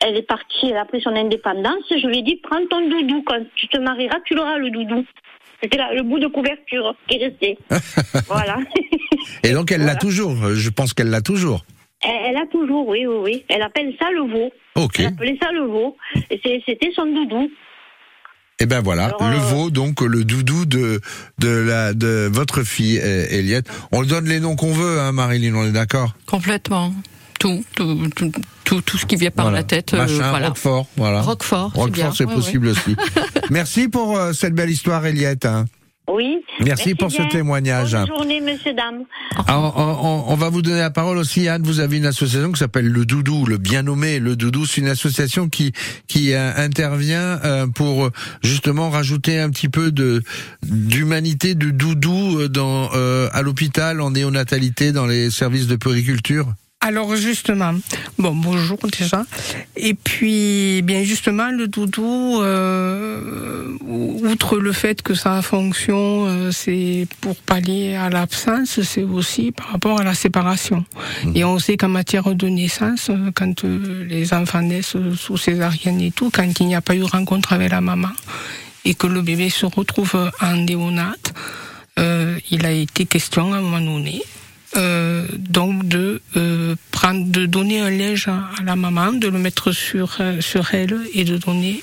[0.02, 3.24] elle est partie, elle a pris son indépendance, je lui ai dit, prends ton doudou,
[3.26, 5.04] quand tu te marieras, tu l'auras le doudou.
[5.64, 7.58] C'était le bout de couverture qui restait.
[8.28, 8.58] voilà.
[9.44, 10.32] Et donc elle l'a toujours.
[10.44, 11.66] euh, Je pense qu'elle l'a toujours.
[12.08, 13.46] Elle, a toujours, oui, oui, oui.
[13.50, 14.52] Elle appelle ça le veau.
[14.76, 15.00] Ok.
[15.00, 15.98] Elle appelait ça le veau.
[16.30, 17.50] C'était son doudou.
[18.60, 21.02] Et ben voilà, Alors, le euh, veau, donc le doudou de
[21.40, 23.68] de la de votre fille euh, Eliette.
[23.92, 26.16] On le donne les noms qu'on veut, hein, Marilyn, on est d'accord?
[26.26, 26.94] Complètement.
[27.38, 28.32] Tout, tout, tout,
[28.64, 29.58] tout, tout ce qui vient par Voilà.
[29.58, 29.94] la tête.
[29.94, 30.48] euh, Machin, voilà.
[30.48, 31.22] Roquefort, voilà.
[31.22, 31.74] Roquefort,
[32.16, 32.96] c'est Ouais, possible aussi.
[33.50, 35.46] Merci pour euh, cette belle histoire, Eliette.
[35.46, 35.66] hein.
[36.08, 36.38] Oui.
[36.64, 37.94] Merci pour ce témoignage.
[37.94, 39.04] Bonne journée, monsieur, dame.
[39.48, 41.64] On, on- on va vous donner la parole aussi, Anne.
[41.64, 44.66] Vous avez une association qui s'appelle Le Doudou, le bien nommé Le Doudou.
[44.66, 45.72] C'est une association qui
[46.08, 48.10] qui euh, intervient euh, pour
[48.44, 50.22] justement rajouter un petit peu de
[50.64, 56.54] d'humanité, de doudou euh, dans euh, à l'hôpital, en néonatalité, dans les services de périculture.
[56.86, 57.74] Alors justement,
[58.20, 59.24] bon bonjour déjà.
[59.76, 67.08] Et puis bien justement le doudou, euh, outre le fait que sa fonction euh, c'est
[67.22, 70.86] pour pallier à l'absence, c'est aussi par rapport à la séparation.
[71.34, 76.00] Et on sait qu'en matière de naissance, euh, quand euh, les enfants naissent sous césarienne
[76.02, 78.12] et tout, quand il n'y a pas eu rencontre avec la maman
[78.84, 81.34] et que le bébé se retrouve en néonate,
[81.98, 84.22] il a été question à un moment donné
[84.78, 89.72] euh, donc de euh, prendre, de donner un linge à, la maman, de le mettre
[89.72, 91.82] sur euh, sur elle et de donner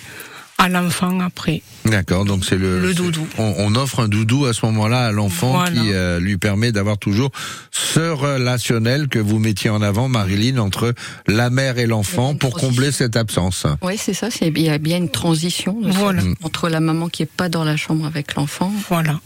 [0.59, 1.61] à l'enfant après.
[1.86, 3.26] D'accord, donc c'est le, Le doudou.
[3.36, 5.70] On, on offre un doudou à ce moment-là à l'enfant Voilà.
[5.72, 7.32] qui euh, lui permet d'avoir toujours
[7.72, 10.95] ce relationnel que vous mettiez en avant, Marilyn, entre
[11.26, 13.66] la mère et l'enfant pour combler cette absence.
[13.82, 14.30] Oui, c'est ça.
[14.30, 16.22] c'est- Il y a bien une transition Voilà.
[16.45, 18.72] entre la maman qui est pas dans la chambre avec l'enfant.
[18.88, 19.18] Voilà.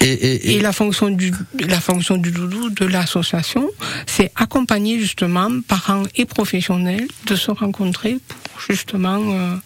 [0.00, 1.80] Et, la fonction du la
[2.18, 3.68] doudou de l'association,
[4.06, 9.56] c'est accompagner justement parents et professionnels de se rencontrer pour justement euh,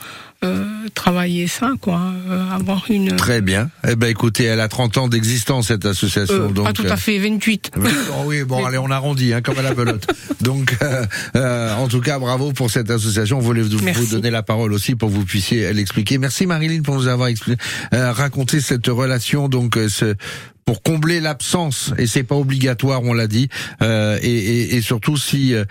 [0.94, 3.70] travailler ça, quoi, euh, avoir une Très bien.
[3.86, 6.34] Eh ben, écoutez, elle a 30 ans d'existence, cette association.
[6.34, 7.72] euh, donc, pas tout euh, à fait 28.
[7.76, 10.06] Oui, oh oui, bon, allez, on arrondit, hein, comme à la belote.
[10.40, 13.38] Donc, euh, euh, en tout cas, bravo pour cette association.
[13.38, 16.18] On voulait vous, vous donner la parole aussi pour que vous puissiez l'expliquer.
[16.18, 17.60] Merci Marilyn pour nous avoir expliqué,
[17.94, 20.14] euh, raconté cette relation, donc, euh, ce,
[20.64, 23.48] pour combler l'absence, et c'est pas obligatoire, on l'a dit,
[23.82, 25.64] euh, et, et, et surtout si euh,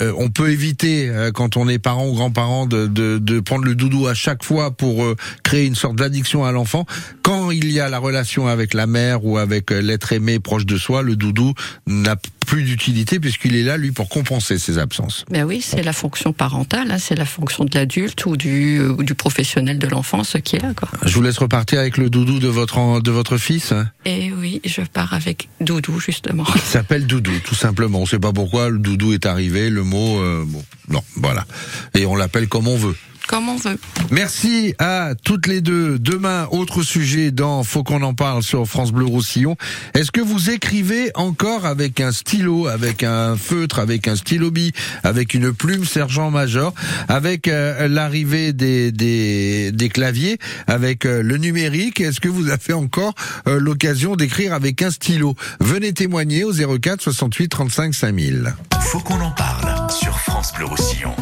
[0.00, 3.64] euh, on peut éviter, euh, quand on est parent ou grand-parent, de, de, de prendre
[3.64, 6.86] le doudou à chaque fois pour euh, créer une sorte d'addiction à l'enfant.
[7.22, 10.66] Quand il y a la relation avec la mère ou avec euh, l'être aimé proche
[10.66, 11.54] de soi, le doudou
[11.86, 12.16] n'a
[12.50, 15.24] plus d'utilité puisqu'il est là, lui, pour compenser ses absences.
[15.30, 19.04] Ben oui, c'est la fonction parentale, hein, c'est la fonction de l'adulte ou du, ou
[19.04, 20.74] du professionnel de l'enfance qui est là.
[20.74, 20.88] Quoi.
[21.04, 23.70] Je vous laisse repartir avec le doudou de votre, de votre fils.
[23.70, 23.88] hein.
[24.04, 26.44] Et oui, je pars avec Doudou justement.
[26.56, 27.98] Il s'appelle Doudou, tout simplement.
[27.98, 29.70] On ne sait pas pourquoi le Doudou est arrivé.
[29.70, 31.46] Le mot, euh, bon, non, voilà.
[31.94, 32.96] Et on l'appelle comme on veut.
[33.30, 33.78] Comme on veut.
[34.10, 36.00] Merci à toutes les deux.
[36.00, 39.54] Demain, autre sujet dans Faut qu'on en parle sur France Bleu Roussillon.
[39.94, 44.72] Est-ce que vous écrivez encore avec un stylo, avec un feutre, avec un stylo bi,
[45.04, 46.74] avec une plume sergent major,
[47.06, 52.00] avec euh, l'arrivée des, des, des claviers, avec euh, le numérique?
[52.00, 53.14] Est-ce que vous avez encore
[53.46, 55.36] euh, l'occasion d'écrire avec un stylo?
[55.60, 58.54] Venez témoigner au 04 68 35 5000.
[58.80, 61.14] Faut qu'on en parle sur France Bleu Roussillon.